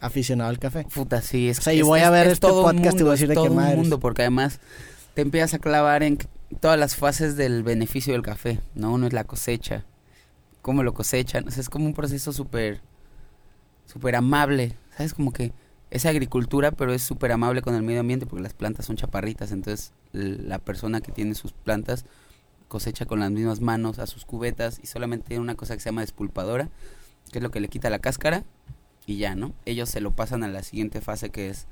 [0.00, 0.84] aficionado al café.
[0.92, 3.10] Puta, sí, es O sea, y es- voy a ver es este podcast y voy
[3.10, 4.58] a decir de qué todo mundo, porque además
[5.14, 6.18] te empiezas a clavar en
[6.60, 8.92] todas las fases del beneficio del café, ¿no?
[8.92, 9.84] Uno es la cosecha,
[10.62, 12.80] cómo lo cosechan, o sea, es como un proceso súper,
[13.86, 15.14] súper amable, ¿sabes?
[15.14, 15.52] Como que
[15.90, 19.52] es agricultura, pero es súper amable con el medio ambiente porque las plantas son chaparritas,
[19.52, 22.04] entonces la persona que tiene sus plantas
[22.68, 25.90] cosecha con las mismas manos a sus cubetas y solamente tiene una cosa que se
[25.90, 26.68] llama despulpadora,
[27.30, 28.44] que es lo que le quita la cáscara
[29.06, 29.54] y ya, ¿no?
[29.64, 31.66] Ellos se lo pasan a la siguiente fase que es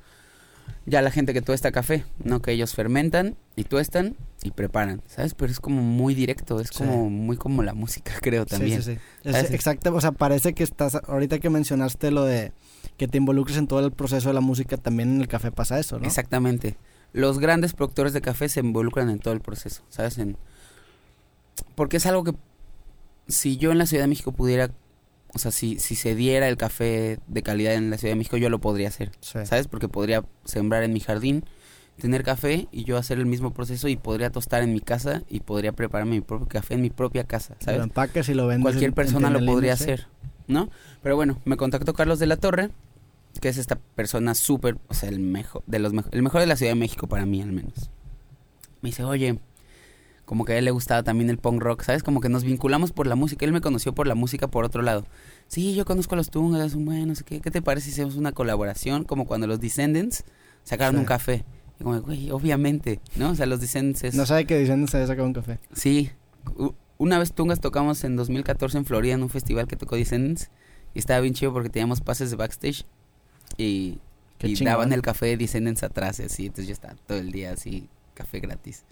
[0.86, 2.42] ya la gente que tuesta café, ¿no?
[2.42, 5.34] Que ellos fermentan y tuestan y preparan, ¿sabes?
[5.34, 6.78] Pero es como muy directo, es Sí.
[6.78, 8.82] como muy como la música, creo también.
[8.82, 9.30] Sí, sí, sí.
[9.54, 12.52] Exacto, o sea, parece que estás, ahorita que mencionaste lo de
[12.96, 15.78] que te involucres en todo el proceso de la música, también en el café pasa
[15.78, 16.06] eso, ¿no?
[16.06, 16.76] Exactamente.
[17.12, 20.18] Los grandes productores de café se involucran en todo el proceso, ¿sabes?
[20.18, 20.36] En...
[21.74, 22.32] Porque es algo que
[23.28, 24.70] si yo en la Ciudad de México pudiera,
[25.35, 28.37] o sea, si, si se diera el café de calidad en la Ciudad de México,
[28.37, 29.12] yo lo podría hacer.
[29.20, 29.39] Sí.
[29.45, 29.68] ¿sabes?
[29.68, 31.45] Porque podría sembrar en mi jardín,
[32.01, 35.41] tener café y yo hacer el mismo proceso y podría tostar en mi casa y
[35.41, 37.83] podría prepararme mi propio café en mi propia casa, Lo ¿sabes?
[37.83, 38.62] empacas y lo vendes.
[38.62, 40.07] Cualquier persona en lo podría hacer,
[40.49, 40.68] ¿no?
[41.03, 42.70] Pero bueno, me contactó Carlos de la Torre,
[43.41, 46.57] que es esta persona súper, o sea, el mejor, de los el mejor de la
[46.57, 47.91] Ciudad de México para mí al menos.
[48.80, 49.39] Me dice, oye,
[50.33, 52.03] como que a él le gustaba también el punk rock, ¿sabes?
[52.03, 53.45] Como que nos vinculamos por la música.
[53.45, 55.05] Él me conoció por la música por otro lado.
[55.47, 57.43] Sí, yo conozco a los Tungas, bueno, qué.
[57.43, 59.05] ¿Qué te parece si hacemos una colaboración?
[59.05, 60.24] Como cuando los Descendants
[60.64, 61.01] sacaron Sí.
[61.01, 61.45] un café.
[61.78, 63.28] Y como, güey, obviamente, ¿no?
[63.28, 64.14] O sea, los Descendants es...
[64.14, 65.59] No sabe que diciendo se saca un café.
[65.74, 66.09] Sí.
[66.97, 70.51] Una vez Tungas tocamos en 2014 en Florida en un festival que tocó Descendants.
[70.95, 72.87] Y estaba bien chido porque teníamos pases de backstage.
[73.59, 73.99] Y,
[74.62, 76.47] daban el café de Descendants atrás y así.
[76.47, 78.85] Entonces yo estaba todo el día así, café gratis.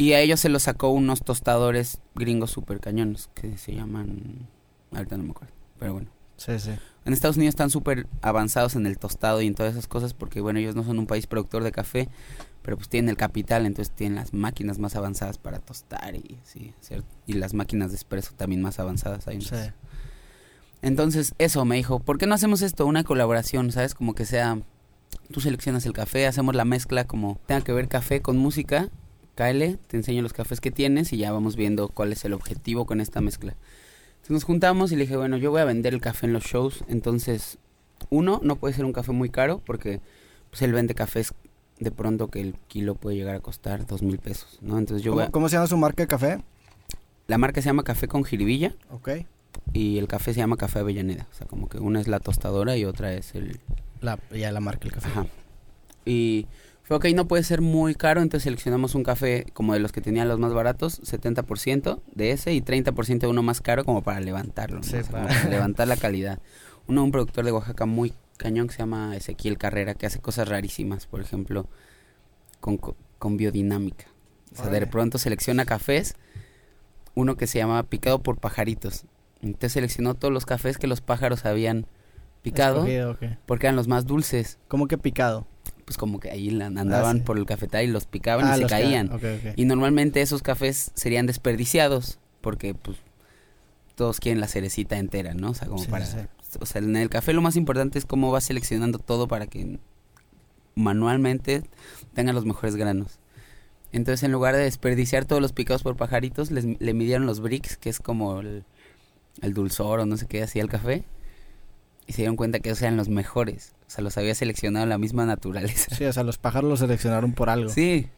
[0.00, 4.48] Y a ellos se los sacó unos tostadores gringos super cañones que se llaman...
[4.92, 5.52] Ahorita no me acuerdo.
[5.78, 6.08] Pero bueno.
[6.38, 6.70] Sí, sí.
[7.04, 10.40] En Estados Unidos están súper avanzados en el tostado y en todas esas cosas porque,
[10.40, 12.08] bueno, ellos no son un país productor de café,
[12.62, 16.72] pero pues tienen el capital, entonces tienen las máquinas más avanzadas para tostar y sí,
[16.80, 19.28] hacer- y las máquinas de espresso también más avanzadas.
[19.28, 19.54] Hay Sí.
[20.82, 22.86] Entonces, eso me dijo, ¿por qué no hacemos esto?
[22.86, 23.94] Una colaboración, ¿sabes?
[23.94, 24.58] Como que sea,
[25.30, 28.88] tú seleccionas el café, hacemos la mezcla como tenga que ver café con música,
[29.40, 32.84] cáele, te enseño los cafés que tienes y ya vamos viendo cuál es el objetivo
[32.84, 33.54] con esta mezcla.
[34.16, 36.44] Entonces nos juntamos y le dije, bueno, yo voy a vender el café en los
[36.44, 37.56] shows, entonces,
[38.10, 40.02] uno, no puede ser un café muy caro porque
[40.50, 41.32] pues él vende cafés
[41.78, 44.76] de pronto que el kilo puede llegar a costar dos mil pesos, ¿no?
[44.76, 46.38] Entonces yo voy ¿Cómo, a- cómo se llama su marca de café?
[47.26, 49.08] La marca se llama Café con Jiribilla Ok.
[49.72, 51.26] y el café se llama Café Avellaneda.
[51.30, 53.58] O sea, como que una es la tostadora y otra es el...
[54.02, 55.08] La, ya la marca el café.
[55.08, 55.26] Ajá.
[56.04, 56.46] Y
[56.98, 60.00] fue, ok, no puede ser muy caro, entonces seleccionamos un café como de los que
[60.00, 64.20] tenían los más baratos, 70% de ese y 30% de uno más caro como para
[64.20, 64.82] levantarlo, ¿no?
[64.82, 66.40] Sí, O sea, como para- levantar la calidad.
[66.88, 70.48] Uno, un productor de Oaxaca muy cañón que se llama Ezequiel Carrera, que hace cosas
[70.48, 71.68] rarísimas, por ejemplo,
[72.60, 74.06] con, co- con biodinámica.
[74.52, 76.16] O sea, de pronto selecciona cafés,
[77.14, 79.04] uno que se llama Picado por Pajaritos.
[79.42, 81.86] Entonces seleccionó todos los cafés que los pájaros habían
[82.42, 83.16] picado Escogido,
[83.46, 84.58] porque eran los más dulces.
[84.68, 85.46] ¿Cómo que picado?
[85.84, 87.22] Pues como que ahí la- andaban sí.
[87.24, 89.10] por el cafetal y los picaban Ah, y se los que- caían.
[89.56, 92.96] Y normalmente esos cafés serían desperdiciados porque pues
[93.94, 95.50] todos quieren la cerecita entera, ¿no?
[95.50, 96.16] O sea, como Sí, para sí,
[96.58, 99.78] o sea, en el café lo más importante es cómo vas seleccionando todo para que
[100.74, 101.62] manualmente
[102.14, 103.18] tengan los mejores granos.
[103.92, 107.76] Entonces, en lugar de desperdiciar todos los picados por pajaritos, les, le midieron los bricks,
[107.76, 108.64] que es como el,
[109.42, 111.02] el dulzor o no sé qué hacía el café,
[112.10, 113.72] y se dieron cuenta que esos eran los mejores.
[113.86, 115.94] O sea, los había seleccionado la misma naturaleza.
[115.94, 117.70] Sí, o sea, los pájaros los seleccionaron por algo.
[117.70, 118.08] Sí.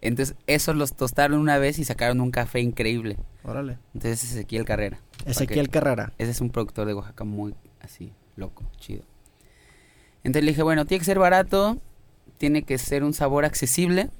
[0.00, 3.16] Entonces, esos los tostaron una vez y sacaron un café increíble.
[3.44, 3.78] Órale.
[3.94, 4.98] Entonces, es Ezequiel Carrera.
[5.26, 6.12] Ezequiel Carrera.
[6.18, 9.04] Ese es un productor de Oaxaca muy así, loco, chido.
[10.24, 11.78] Entonces le dije, bueno, tiene que ser barato,
[12.38, 14.10] tiene que ser un sabor accesible,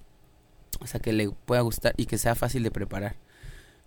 [0.79, 3.17] o sea, que le pueda gustar y que sea fácil de preparar.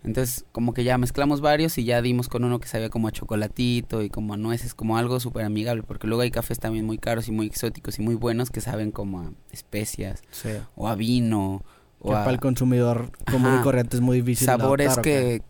[0.04, 3.12] Entonces, como que ya mezclamos varios y ya dimos con uno que sabía como a
[3.12, 6.98] chocolatito y como a nueces, como algo súper amigable, porque luego hay cafés también muy
[6.98, 10.50] caros y muy exóticos y muy buenos que saben como a especias Sí.
[10.76, 11.62] o a vino
[12.02, 14.46] Que a para el consumidor común y corriente es muy difícil.
[14.46, 15.42] sabores que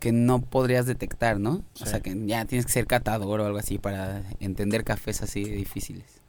[0.00, 1.62] que no podrías detectar, ¿no?
[1.72, 1.84] Sí.
[1.84, 5.44] O sea, que ya tienes que ser catador o algo así para entender cafés así
[5.44, 6.20] de difíciles.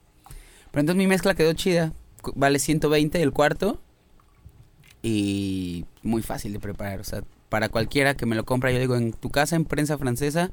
[0.72, 1.92] Pero entonces mi mezcla quedó chida.
[2.36, 3.82] Vale 120 el cuarto
[5.08, 7.00] y muy fácil de preparar.
[7.00, 9.98] O sea, para cualquiera que me lo compra, yo digo, en tu casa en prensa
[10.00, 10.50] francesa,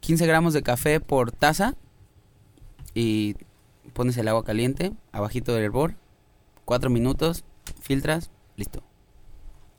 [0.00, 1.74] 15 gramos de café por taza
[2.94, 3.36] y
[3.92, 5.94] pones el agua caliente, abajito del hervor,
[6.64, 7.44] 4 minutos,
[7.80, 8.82] filtras, listo.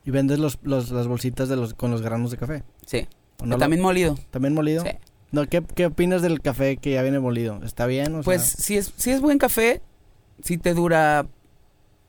[0.06, 2.64] Y vendes los, los- las bolsitas de los, con los granos de café.
[2.86, 3.08] Sí.
[3.42, 4.16] ¿O no lo- También molido.
[4.32, 4.84] ¿También molido?
[4.84, 4.92] Sí.
[5.32, 7.60] No, ¿qué, ¿Qué opinas del café que ya viene molido?
[7.64, 8.16] ¿Está bien?
[8.16, 9.82] O Pues sea, si es, si es buen café,
[10.44, 11.28] sí te dura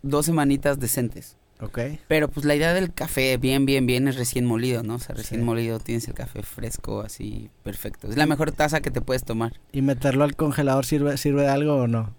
[0.03, 1.37] dos semanitas decentes.
[1.63, 1.79] Ok.
[2.09, 4.95] Pero pues la idea del café bien, bien, bien es recién molido, ¿no?
[4.97, 5.45] O sea, recién Sí.
[5.45, 8.09] molido tienes el café fresco, así, perfecto.
[8.09, 9.53] Es la mejor taza que te puedes tomar.
[9.73, 12.15] ¿Y meterlo al congelador sirve, sirve de algo o no?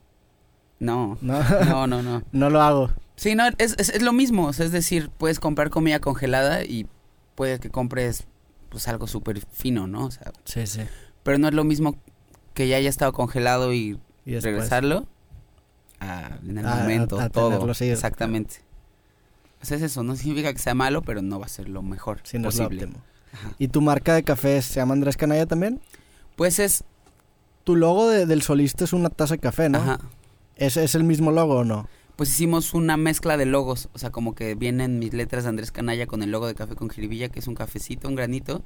[0.80, 2.24] No, No, no, no, no.
[2.32, 2.92] no lo hago.
[3.16, 4.48] Sí, no, es, es, es lo mismo.
[4.48, 6.88] O sea, es decir, puedes comprar comida congelada y
[7.36, 8.26] puede que compres
[8.70, 10.06] pues algo súper fino, ¿no?
[10.06, 10.82] O sea, Sí, sí.
[11.24, 11.98] pero no es lo mismo
[12.54, 15.06] que ya haya estado congelado y regresarlo
[16.00, 17.50] a- en el A- momento, a todo.
[17.50, 18.56] tenerlo así, exactamente.
[19.62, 21.82] O sea, es eso, no significa que sea malo, pero no va a ser lo
[21.84, 22.90] mejor si no es lo posible.
[23.60, 25.80] ¿Y tu marca de café se llama Andrés Canalla también?
[26.36, 26.84] Pues es,
[27.64, 29.78] Tu logo de- del solista es una taza de café, ¿no?
[29.78, 30.00] ajá,
[30.56, 31.88] ¿Es, ¿Es el mismo logo o no?
[32.16, 35.72] pues hicimos una mezcla de logos, o sea, como que vienen mis letras de Andrés
[35.72, 38.64] Canalla con el logo de Café con Jiribilla, que es un cafecito, un granito,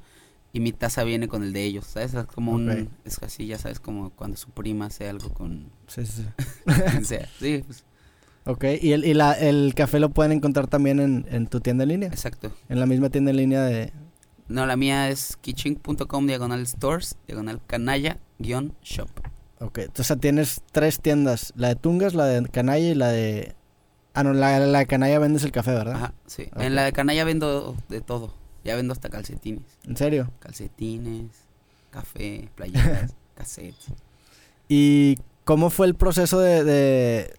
[0.52, 2.12] y mi taza viene con el de ellos, ¿sabes?
[2.14, 6.04] Es como un, es así, ya sabes, como cuando su prima hace algo con Sí,
[6.04, 6.26] sí, sí.
[7.38, 7.84] Sí, pues,
[8.46, 11.82] Ok, ¿y, el, y la, el café lo pueden encontrar también en, en tu tienda
[11.82, 12.08] en línea?
[12.08, 12.52] exacto.
[12.68, 13.92] En la misma tienda en línea de...
[14.48, 19.08] No, la mía es kitchen.com diagonal stores, diagonal canalla, guion shop.
[19.58, 23.56] Ok, entonces tienes tres tiendas, la de Tungas, la de Canalla y la de...
[24.14, 25.96] Ah, no, la, la de Canalla vendes el café, ¿verdad?
[25.96, 26.48] Ajá, sí.
[26.56, 28.32] En la de canalla vendo de todo.
[28.64, 29.64] Ya vendo hasta calcetines.
[29.84, 30.30] ¿En serio?
[30.38, 31.32] Calcetines,
[31.90, 33.88] café, playeras, cassettes.
[34.68, 36.64] ¿Y cómo fue el proceso de...
[36.64, 37.34] de,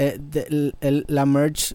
[0.00, 1.74] eh, de- el- el- la merch?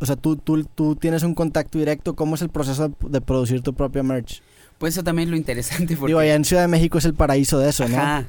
[0.00, 3.60] O sea, tú, tú, tú tienes un contacto directo, ¿cómo es el proceso de, producir
[3.62, 4.42] tu propia merch?
[4.78, 6.10] Pues eso también es lo interesante porque...
[6.10, 8.26] Digo, allá en Ciudad de México es el paraíso de eso, ¿no?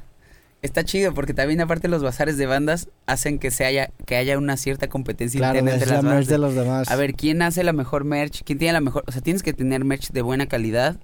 [0.62, 4.38] Está chido porque también aparte los bazares de bandas hacen que se haya que haya
[4.38, 6.28] una cierta competencia Claro, interna entre la las merch bandas.
[6.30, 6.90] de los demás.
[6.92, 8.44] A ver, ¿quién hace la mejor merch?
[8.46, 9.04] ¿Quién tiene la mejor?
[9.06, 11.02] O sea, tienes que tener merch de buena calidad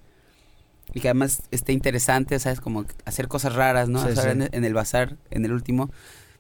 [0.94, 2.62] y que además esté interesante, ¿sabes?
[2.62, 4.02] Como hacer cosas raras, ¿no?
[4.06, 4.30] Sí, O sea, sí.
[4.30, 5.92] En, en el bazar, en el último,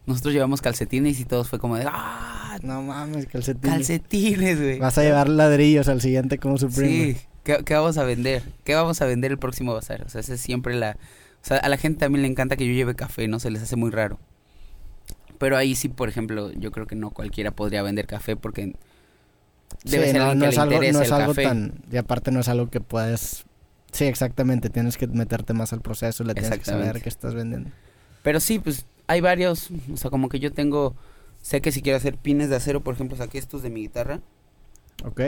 [0.06, 2.58] nosotros llevamos calcetines y todos fue como de, ¡ah!
[2.64, 3.76] No mames, calcetines.
[3.78, 4.80] Calcetines, güey.
[4.80, 7.14] Vas a llevar ladrillos al siguiente como Supreme.
[7.14, 8.43] Sí, ¿Qué, qué vamos a vender?
[8.64, 10.04] ¿Qué vamos a vender el próximo bazar?
[10.04, 10.97] O sea, esa es siempre la...
[11.41, 13.39] O sea, a la gente también le encanta que yo lleve café, ¿no?
[13.39, 14.20] Se les hace muy raro.
[15.38, 18.74] Pero ahí sí, por ejemplo, yo creo que no cualquiera podría vender café porque
[19.86, 21.43] debe Sí, ser no, no que es le algo, no es el algo café.
[21.43, 21.74] tan...
[21.91, 23.45] Y aparte no es algo que puedes...
[23.93, 24.70] Sí, exactamente.
[24.70, 26.24] Tienes que meterte más al proceso.
[26.26, 27.72] Le tienes que saber qué estás vendiendo.
[28.22, 30.95] Pero sí, pues hay varios, o sea, como que yo tengo,
[31.41, 34.22] sé que si quiero hacer pines de acero, por ejemplo, saqué estos de mi guitarra,
[35.03, 35.22] ¿Ok?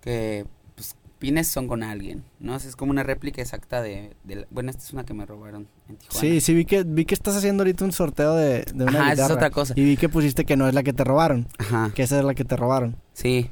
[0.00, 0.44] que
[0.74, 2.54] pues pines son con alguien, ¿no?
[2.56, 5.68] Es como una réplica exacta de, de la- bueno, esta es una que me robaron
[5.88, 6.20] en Tijuana.
[6.20, 9.00] Sí, sí, vi que, vi que estás haciendo ahorita un sorteo de, de una Ajá,
[9.04, 9.34] esa es guitarra.
[9.34, 9.72] otra cosa.
[9.76, 11.48] Y vi que pusiste que no es la que te robaron.
[11.58, 12.96] Ajá, Que esa es la que te robaron.
[13.14, 13.48] sí.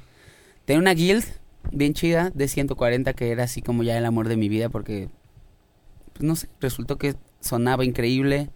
[0.66, 1.24] Tenía una guild
[1.72, 5.08] bien chida de 140 que era así como ya el amor de mi vida porque,
[6.12, 8.50] pues no sé, resultó que sonaba increíble,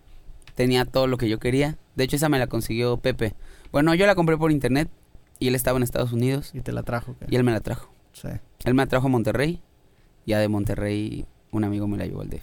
[0.57, 1.79] tenía todo lo que yo quería.
[1.95, 3.35] De hecho, esa me la consiguió Pepe.
[3.71, 4.91] Bueno, yo la compré por internet
[5.39, 7.15] y él estaba en Estados Unidos Y te la trajo.
[7.21, 7.27] ¿qué?
[7.29, 7.93] y él me la trajo.
[8.13, 8.29] Sí.
[8.65, 9.63] Él me la trajo a Monterrey.
[10.27, 12.43] Ya de Monterrey un amigo me la llevó al DF.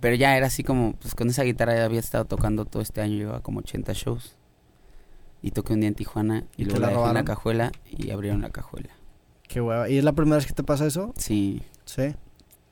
[0.00, 3.00] Pero ya era así como, pues con esa guitarra ya había estado tocando todo este
[3.02, 4.36] año, llevaba como 80 shows.
[5.42, 8.10] Y toqué un día en Tijuana ¿Y y luego la dejé en la cajuela y
[8.10, 8.90] abrieron la cajuela.
[9.48, 9.88] Qué hueva.
[9.88, 11.12] ¿Y es la primera vez que te pasa eso?
[11.16, 12.14] Sí, Sí.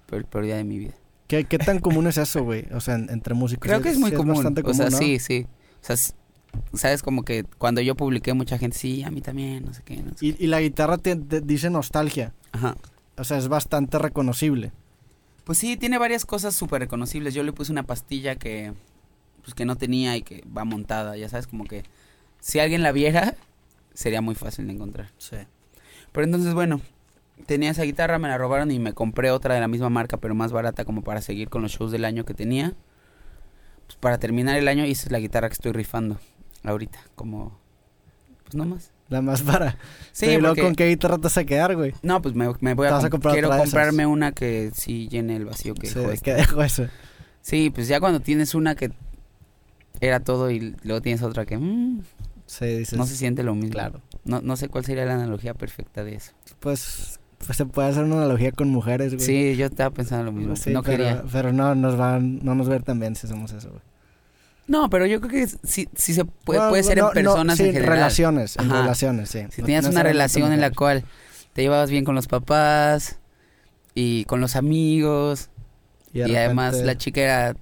[0.06, 0.94] peor, peor día de mi vida.
[1.28, 2.66] ¿Qué, qué tan común es eso, güey?
[2.72, 3.62] O sea, en- entre músicos.
[3.68, 4.34] Creo que es muy sí común.
[4.34, 4.98] bastante O sea, común, ¿no?
[4.98, 5.46] sí, sí.
[5.82, 5.96] O sea,
[6.74, 9.96] sabes como que cuando yo publiqué mucha gente, sí, a mí también, no sé qué.
[9.98, 12.32] No sé Y, y la guitarra te, te dice nostalgia.
[12.52, 12.58] qué".
[12.58, 12.76] Ajá.
[13.16, 14.72] O sea, es bastante reconocible.
[15.44, 17.34] Pues sí, tiene varias cosas súper reconocibles.
[17.34, 18.72] Yo le puse una pastilla que,
[19.42, 21.84] pues, que no tenía y que va montada, ya sabes, como que
[22.40, 23.34] si alguien la viera,
[23.94, 25.10] sería muy fácil de encontrar.
[25.18, 25.36] Sí.
[26.12, 26.80] Pero entonces, bueno,
[27.46, 30.34] tenía esa guitarra, me la robaron y me compré otra de la misma marca, pero
[30.34, 32.74] más barata como para seguir con los shows del año que tenía.
[33.86, 36.18] Pues para terminar el año, y esa es la guitarra que estoy rifando
[36.62, 37.58] ahorita, como,
[38.44, 38.92] pues no más.
[39.08, 39.78] La más para.
[40.12, 41.94] Sí, y luego porque- con qué guitarra te vas a quedar, güey.
[42.02, 43.60] No, pues me, me voy a, a comp- comprar quiero esas.
[43.62, 46.34] comprarme una que sí llene el vacío que Sí, dejó ¿Qué esta.
[46.34, 46.86] dejó eso?
[47.40, 48.90] Sí, pues ya cuando tienes una que
[50.00, 52.02] era todo y luego tienes otra que mm,
[52.44, 52.98] Sí, dices.
[52.98, 53.70] no se siente lo mismo.
[53.70, 54.02] Claro.
[54.24, 56.32] No, no sé cuál sería la analogía perfecta de eso.
[56.60, 59.24] Pues, pues se puede hacer una analogía con mujeres, güey.
[59.24, 60.56] Sí, yo estaba pensando lo mismo.
[60.56, 61.24] Sí, no pero, quería.
[61.32, 63.82] pero no nos van, no nos ver tan bien si hacemos eso, güey.
[64.66, 67.30] No, pero yo creo que sí, sí se puede, Bueno, puede ser no, en no,
[67.32, 67.94] personas sí, en general.
[67.94, 68.82] relaciones, en Ajá.
[68.82, 69.38] relaciones, sí.
[69.50, 71.04] Si No- tenías no una relación en la cual
[71.54, 73.18] te llevabas bien con los papás
[73.94, 75.48] y con los amigos
[76.12, 77.56] Y, y, de además repente- la chica era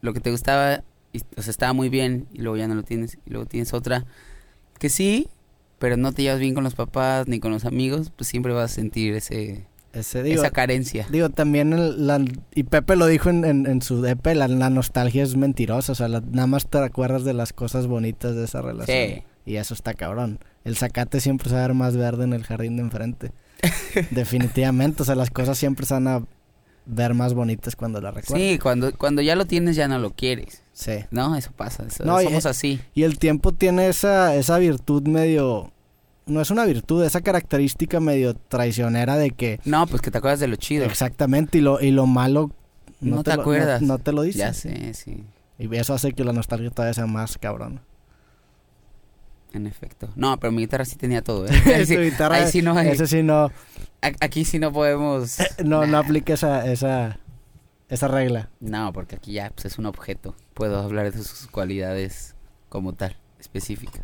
[0.00, 2.84] lo que te gustaba y o sea, estaba muy bien y luego ya no lo
[2.84, 4.04] tienes y luego tienes otra
[4.78, 5.28] que sí,
[5.78, 8.72] pero no te llevas bien con los papás ni con los amigos, pues siempre vas
[8.72, 11.06] a sentir ese ese, digo, esa carencia.
[11.10, 12.22] digo, también el- la,
[12.54, 15.94] y Pepe lo dijo en, en, en su EP, la, la nostalgia es mentirosa, o
[15.94, 18.96] sea, la- nada más te acuerdas de las cosas bonitas de esa relación.
[19.08, 19.22] Sí.
[19.46, 20.40] Y eso está cabrón.
[20.64, 23.32] El zacate siempre se va a ver más verde en el jardín de enfrente.
[24.10, 26.22] Definitivamente, o sea, las cosas siempre se van a
[26.90, 28.48] ver más bonitas cuando las recuerdas.
[28.48, 30.62] Sí, cuando cuando ya lo tienes ya no lo quieres.
[30.72, 30.92] Sí.
[31.10, 32.80] No, eso pasa, eso- No, y- somos así.
[32.94, 35.70] Y el tiempo tiene esa, esa virtud medio...
[36.26, 39.60] No es una virtud, esa característica medio traicionera de que...
[39.64, 40.84] No, pues que te acuerdas de lo chido.
[40.84, 42.50] Exactamente, y lo, y lo malo...
[43.00, 43.80] No te lo- acuerdas.
[43.82, 44.38] No, te lo dice.
[44.38, 45.24] Ya sé, sí,
[45.58, 47.80] Y eso hace que la nostalgia todavía sea más cabrón.
[49.52, 50.08] En efecto.
[50.16, 51.50] No, pero mi guitarra sí tenía todo, ¿eh?
[51.74, 53.50] Ahí sí, guitarra, ahí sí no hay- Ese sí no...
[54.20, 55.38] aquí sí no podemos...
[55.64, 57.18] No, no aplica esa, esa,
[57.88, 58.50] esa regla.
[58.60, 60.34] No, porque aquí ya pues, es un objeto.
[60.54, 62.34] Puedo hablar de sus cualidades
[62.68, 64.02] como tal, específicas.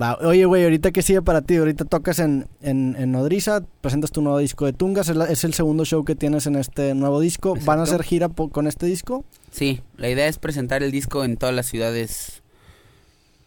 [0.00, 4.12] Va, Oye, güey, ahorita que sigue para ti, ahorita tocas en, en, en Nodriza, presentas
[4.12, 6.94] tu nuevo disco de Tungas, es, la- es el segundo show que tienes en este
[6.94, 7.54] nuevo disco.
[7.64, 9.24] ¿Van a hacer gira con este disco?
[9.50, 12.42] Sí, la idea es presentar el disco en todas las ciudades,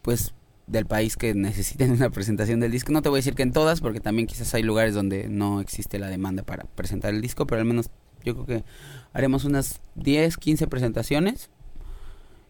[0.01, 0.33] pues,
[0.71, 2.91] del país que necesiten una presentación del disco.
[2.91, 5.59] No te voy a decir que en todas, porque también quizás hay lugares donde no
[5.61, 7.89] existe la demanda para presentar el disco, pero al menos
[8.23, 8.63] yo creo que
[9.13, 11.49] haremos unas 10, 15 presentaciones.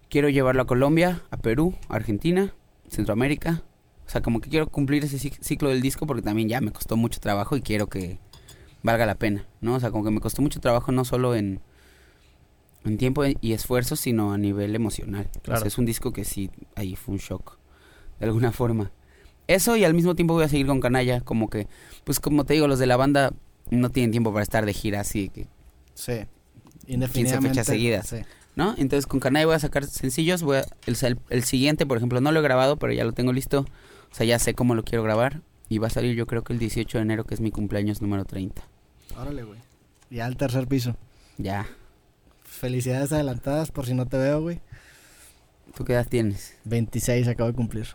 [0.09, 2.53] Quiero llevarlo a Colombia, a Perú, a Argentina,
[2.89, 3.63] Centroamérica.
[4.05, 6.72] O sea, como que quiero cumplir ese cic- ciclo del disco porque también ya me
[6.72, 8.19] costó mucho trabajo y quiero que
[8.84, 9.76] valga la pena, ¿no?
[9.76, 11.61] O sea, como que me costó mucho trabajo no solo en,
[12.84, 15.28] en tiempo y esfuerzo, sino a nivel emocional.
[15.30, 15.65] O sea, Claro.
[15.65, 17.57] es un disco que sí, ahí fue un shock,
[18.22, 18.91] de alguna forma.
[19.47, 21.67] Eso y al mismo tiempo voy a seguir con Canalla, como que,
[22.05, 23.34] pues como te digo, los de la banda
[23.69, 25.47] no tienen tiempo para estar de gira así, que,
[25.93, 26.13] Sí.
[26.88, 28.07] 15 fechas seguidas.
[28.07, 28.17] Sí.
[28.55, 28.76] ¿no?
[28.78, 32.19] Entonces con Canalla voy a sacar sencillos, voy a- el, el- el siguiente, por ejemplo,
[32.22, 34.84] no lo he grabado, pero ya lo tengo listo, o sea, ya sé cómo lo
[34.84, 37.39] quiero grabar y va a salir yo creo que el 18 de enero, que es
[37.41, 38.61] mi cumpleaños número 30.
[39.17, 39.59] Órale, güey.
[40.09, 40.97] Ya al tercer piso.
[41.38, 41.65] Ya.
[42.43, 44.59] Felicidades adelantadas por si no te veo, güey.
[45.76, 46.55] ¿Tú qué edad tienes?
[46.65, 47.88] 26 acabo de cumplir.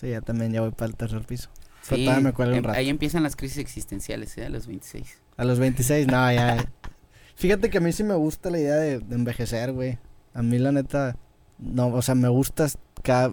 [0.00, 1.50] Sí, ya también ya voy para el tercer piso.
[1.82, 2.78] Sí, me un em- rato.
[2.78, 4.46] ahí empiezan las crisis existenciales, ¿eh?
[4.46, 5.18] A los 26.
[5.36, 6.64] A los 26, no, ya.
[7.36, 9.98] Fíjate que a mí sí me gusta la idea de, de envejecer, güey.
[10.32, 11.16] A mí la neta,
[11.58, 12.68] no, o sea, me gusta
[13.02, 13.32] cada,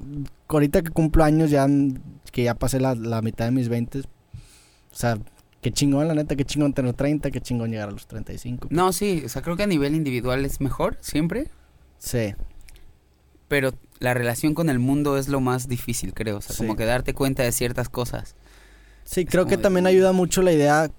[0.50, 1.66] ahorita que cumplo años ya,
[2.32, 4.04] que ya pasé la, la mitad de mis 20, o
[4.92, 5.18] sea,
[5.62, 8.68] qué chingón, la neta, qué chingón tener 30, qué chingón llegar a los 35.
[8.70, 11.48] No, sí, o sea, creo que a nivel individual es mejor, siempre.
[11.98, 12.34] Sí,
[13.52, 16.38] Pero la relación con el mundo es lo más difícil, creo.
[16.38, 16.64] O sea, Sí.
[16.64, 18.36] como que darte cuenta de ciertas cosas.
[19.04, 20.90] sí, Es creo que de- también ayuda mucho la idea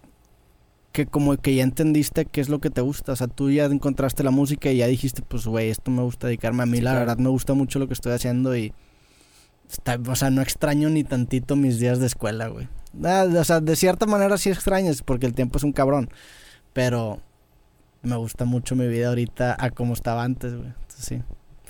[0.93, 3.65] que como que ya entendiste qué es lo que te gusta, o sea, tú ya
[3.65, 6.83] encontraste la música y ya dijiste, pues, güey, esto me gusta dedicarme a mí, Sí,
[6.83, 7.07] la claro.
[7.07, 8.75] verdad me gusta mucho lo que estoy haciendo y,
[9.71, 12.69] está- o sea, no extraño ni tantito mis días de escuela, güey.
[13.03, 16.11] Ah, o sea, de cierta manera sí extrañas porque el tiempo es un cabrón,
[16.75, 17.21] pero
[18.03, 20.69] me gusta mucho mi vida ahorita a como estaba antes, güey.
[20.69, 21.23] Entonces, sí.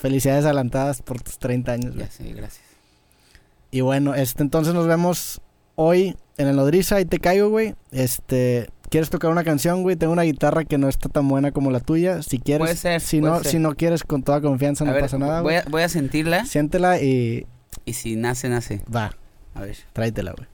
[0.02, 2.04] Felicidades adelantadas por tus 30 años, güey.
[2.06, 2.64] Ya sé, gracias.
[3.70, 5.40] Y bueno, este, entonces nos vemos
[5.76, 7.76] hoy en el Nodriza, ahí te caigo, güey.
[7.92, 9.94] Este, ¿quieres tocar una canción, güey?
[9.94, 12.20] Tengo una guitarra que no está tan buena como la tuya.
[12.22, 13.52] Si quieres, Puede ser, si puede no, ser.
[13.52, 15.88] si no quieres con toda confianza, A no ver, pasa nada, voy a, voy a
[15.88, 17.46] sentirla Siéntela y
[17.84, 18.82] y si nace, nace.
[18.94, 19.16] va,
[19.54, 19.76] A ver.
[19.92, 20.48] tráetela, güey.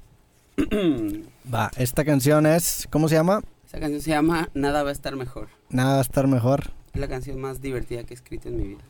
[1.52, 3.42] Va, esta canción es, ¿cómo se llama?
[3.66, 5.48] Esa canción se llama Nada va a estar mejor.
[5.70, 6.70] Nada va a estar mejor.
[6.92, 8.80] Es la canción más divertida que he escrito en mi vida.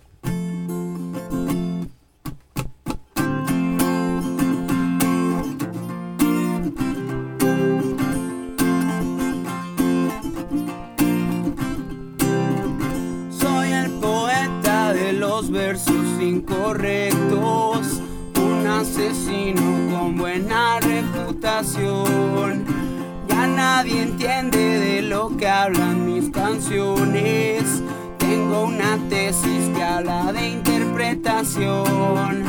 [26.68, 32.44] Tengo una tesis que habla de interpretación.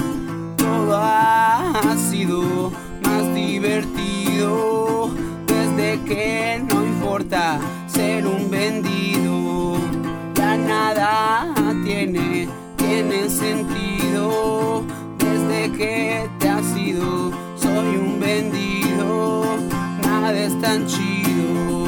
[0.58, 2.70] Todo ha sido
[3.02, 5.10] más divertido
[5.48, 9.78] desde que no importa ser un vendido.
[10.36, 11.56] Ya nada
[11.86, 14.84] tiene, tiene sentido
[15.18, 17.32] desde que te has ido.
[17.56, 19.46] Soy un vendido,
[20.04, 21.79] nada es tan chido.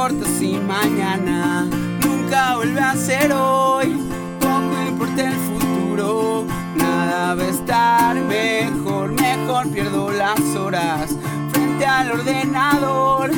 [0.00, 1.66] Importa si mañana
[2.00, 3.98] nunca vuelve a ser hoy?
[4.40, 9.12] Poco importa el futuro, nada va a estar mejor.
[9.12, 11.14] Mejor pierdo las horas
[11.52, 13.30] frente al ordenador.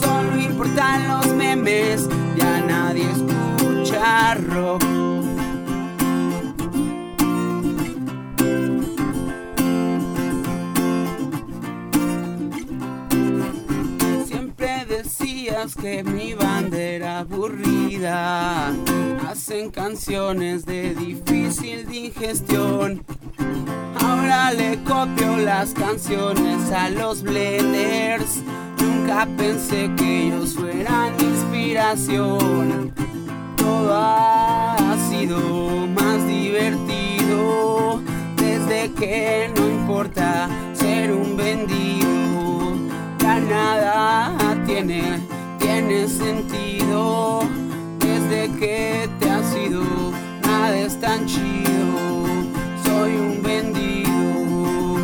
[0.00, 4.82] Solo importan los memes, ya nadie escucha rock.
[15.68, 18.72] Que mi bandera aburrida
[19.28, 23.04] hacen canciones de difícil digestión.
[24.00, 28.42] Ahora le copio las canciones a los blenders.
[28.80, 32.94] Nunca pensé que ellos fueran inspiración.
[33.56, 38.00] Todo ha sido más divertido
[38.36, 42.00] desde que no importa ser un vendido.
[43.20, 45.20] Ya tiene,
[45.90, 47.40] tiene sentido
[47.98, 49.82] desde que te has ido.
[50.42, 52.26] Nada es tan chido.
[52.84, 54.98] Soy un vendido.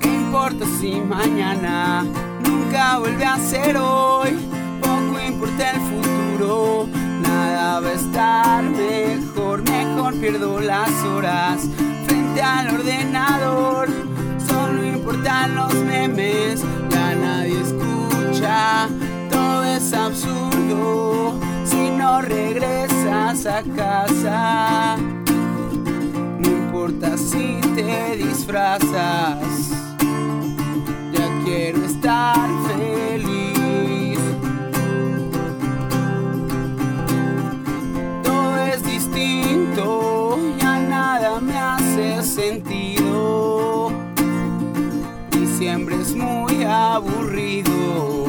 [0.00, 2.04] ¿Qué importa si mañana
[2.48, 4.38] nunca vuelve a ser hoy?
[4.80, 6.88] Poco importa el futuro,
[7.22, 9.62] nada va a estar mejor.
[9.68, 11.68] Mejor pierdo las horas
[12.06, 14.07] frente al ordenador.
[15.08, 18.88] Solo importan los memes, ya nadie escucha.
[19.30, 21.34] Todo es absurdo
[21.64, 24.96] si no regresas a casa.
[26.38, 29.70] No importa si te disfrazas,
[31.10, 34.18] ya quiero estar feliz.
[38.22, 42.77] Todo es distinto, ya nada me hace sentido.
[46.98, 48.26] Aburrido.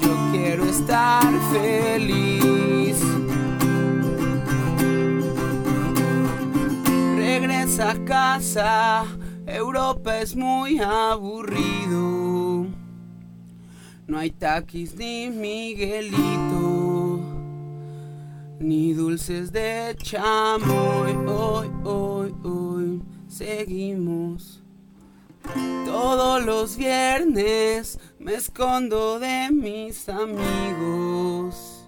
[0.00, 2.98] Yo quiero estar feliz.
[7.16, 9.04] Regresa a casa,
[9.46, 12.66] Europa es muy aburrido.
[14.06, 17.20] No hay taquis ni Miguelito,
[18.60, 21.16] ni dulces de chamoy.
[21.26, 24.63] Hoy, hoy, hoy seguimos.
[25.84, 31.86] Todos los viernes me escondo de mis amigos.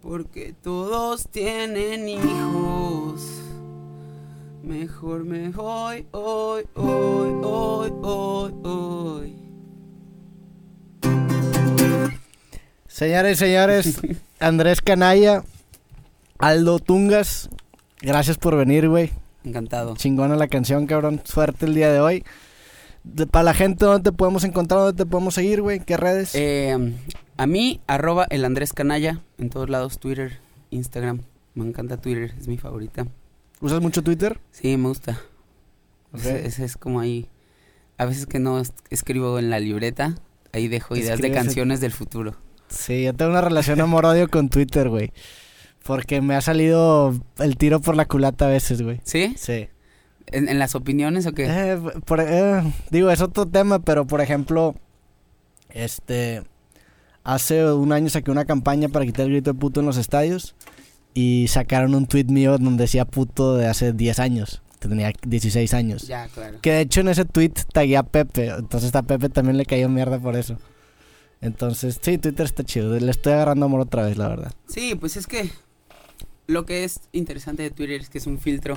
[0.00, 3.22] Porque todos tienen hijos.
[4.62, 9.36] Mejor me voy hoy, hoy, hoy, hoy, hoy.
[12.86, 14.00] Señores y señores,
[14.40, 15.44] Andrés Canalla,
[16.38, 17.48] Aldo Tungas,
[18.00, 19.10] gracias por venir, güey.
[19.44, 19.96] Encantado.
[19.96, 21.20] Chingona la canción, cabrón.
[21.24, 22.24] Suerte el día de hoy.
[23.04, 24.80] De- para la gente, ¿dónde te podemos encontrar?
[24.80, 25.80] ¿Dónde te podemos seguir, güey?
[25.80, 26.34] ¿Qué redes?
[26.34, 26.94] Eh,
[27.36, 30.38] a mí, arroba el Andrés Canalla, en todos lados, Twitter,
[30.70, 31.22] Instagram.
[31.54, 33.06] Me encanta Twitter, es mi favorita.
[33.60, 34.38] ¿Usas mucho Twitter?
[34.52, 35.20] Sí, me gusta.
[36.14, 37.28] Ese, ese es como ahí.
[37.98, 40.14] A veces que no es- escribo en la libreta,
[40.52, 42.36] ahí dejo ideas de en- canciones del futuro.
[42.68, 45.12] Sí, yo tengo una relación amor-odio con Twitter, güey.
[45.84, 49.00] Porque me ha salido el tiro por la culata a veces, güey.
[49.04, 49.34] ¿Sí?
[49.36, 49.68] Sí.
[50.28, 51.46] ¿En, en las opiniones o qué?
[51.48, 54.74] Eh, por- eh, digo, es otro tema, pero por ejemplo,
[55.70, 56.42] este,
[57.24, 60.54] hace un año saqué una campaña para quitar el grito de puto en los estadios
[61.14, 64.62] y sacaron un tweet mío donde decía puto de hace 10 años.
[64.78, 66.08] Tenía 16 años.
[66.08, 66.58] Ya, claro.
[66.60, 69.88] Que de hecho en ese tweet tagué a Pepe, entonces a Pepe también le cayó
[69.88, 70.58] mierda por eso.
[71.40, 72.96] Entonces, sí, Twitter está chido.
[72.98, 74.52] Le estoy agarrando amor otra vez, la verdad.
[74.68, 75.50] Sí, pues es que
[76.46, 78.76] lo que es interesante de Twitter es que es un filtro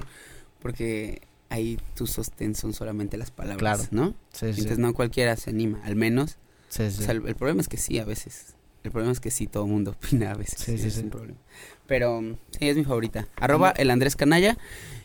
[0.62, 3.84] porque ahí tu sostén son solamente las palabras, Claro.
[3.92, 4.10] ¿no?
[4.34, 4.62] Sí, sí.
[4.62, 6.38] Entonces no cualquiera se anima, al menos.
[6.70, 7.02] sí, sí.
[7.02, 8.56] O sea, el, el problema es que sí, a veces.
[8.84, 10.60] El problema es que sí, todo el mundo opina a veces.
[10.60, 11.38] Sí, sí, es un problema.
[11.88, 12.22] Pero
[12.58, 13.28] sí, es mi favorita.
[13.38, 14.58] Arroba el Andrés Canalla.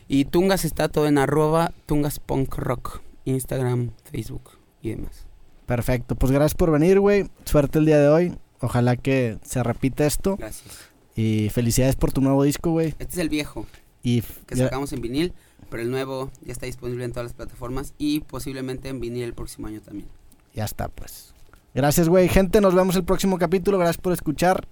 [0.07, 3.01] Y Tungas está todo en arroba Tungas Punk Rock.
[3.25, 4.51] Instagram, Facebook
[4.81, 5.25] y demás.
[5.67, 6.15] Perfecto.
[6.15, 7.29] Pues gracias por venir, güey.
[7.45, 8.37] Suerte el día de hoy.
[8.59, 10.35] Ojalá que se repita esto.
[10.37, 10.90] Gracias.
[11.21, 12.89] Y felicidades por tu nuevo disco, güey.
[12.99, 13.65] Este es el viejo
[14.03, 15.33] Y que ya- sacamos en vinil,
[15.69, 19.33] pero el nuevo ya está disponible en todas las plataformas y posiblemente en vinil el
[19.33, 20.07] próximo año también.
[20.53, 21.33] ya está, pues.
[21.73, 22.27] Gracias, güey.
[22.27, 23.77] Gente, nos vemos el próximo capítulo.
[23.77, 24.67] Gracias por escuchar.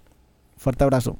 [0.57, 1.17] Fuerte abrazo.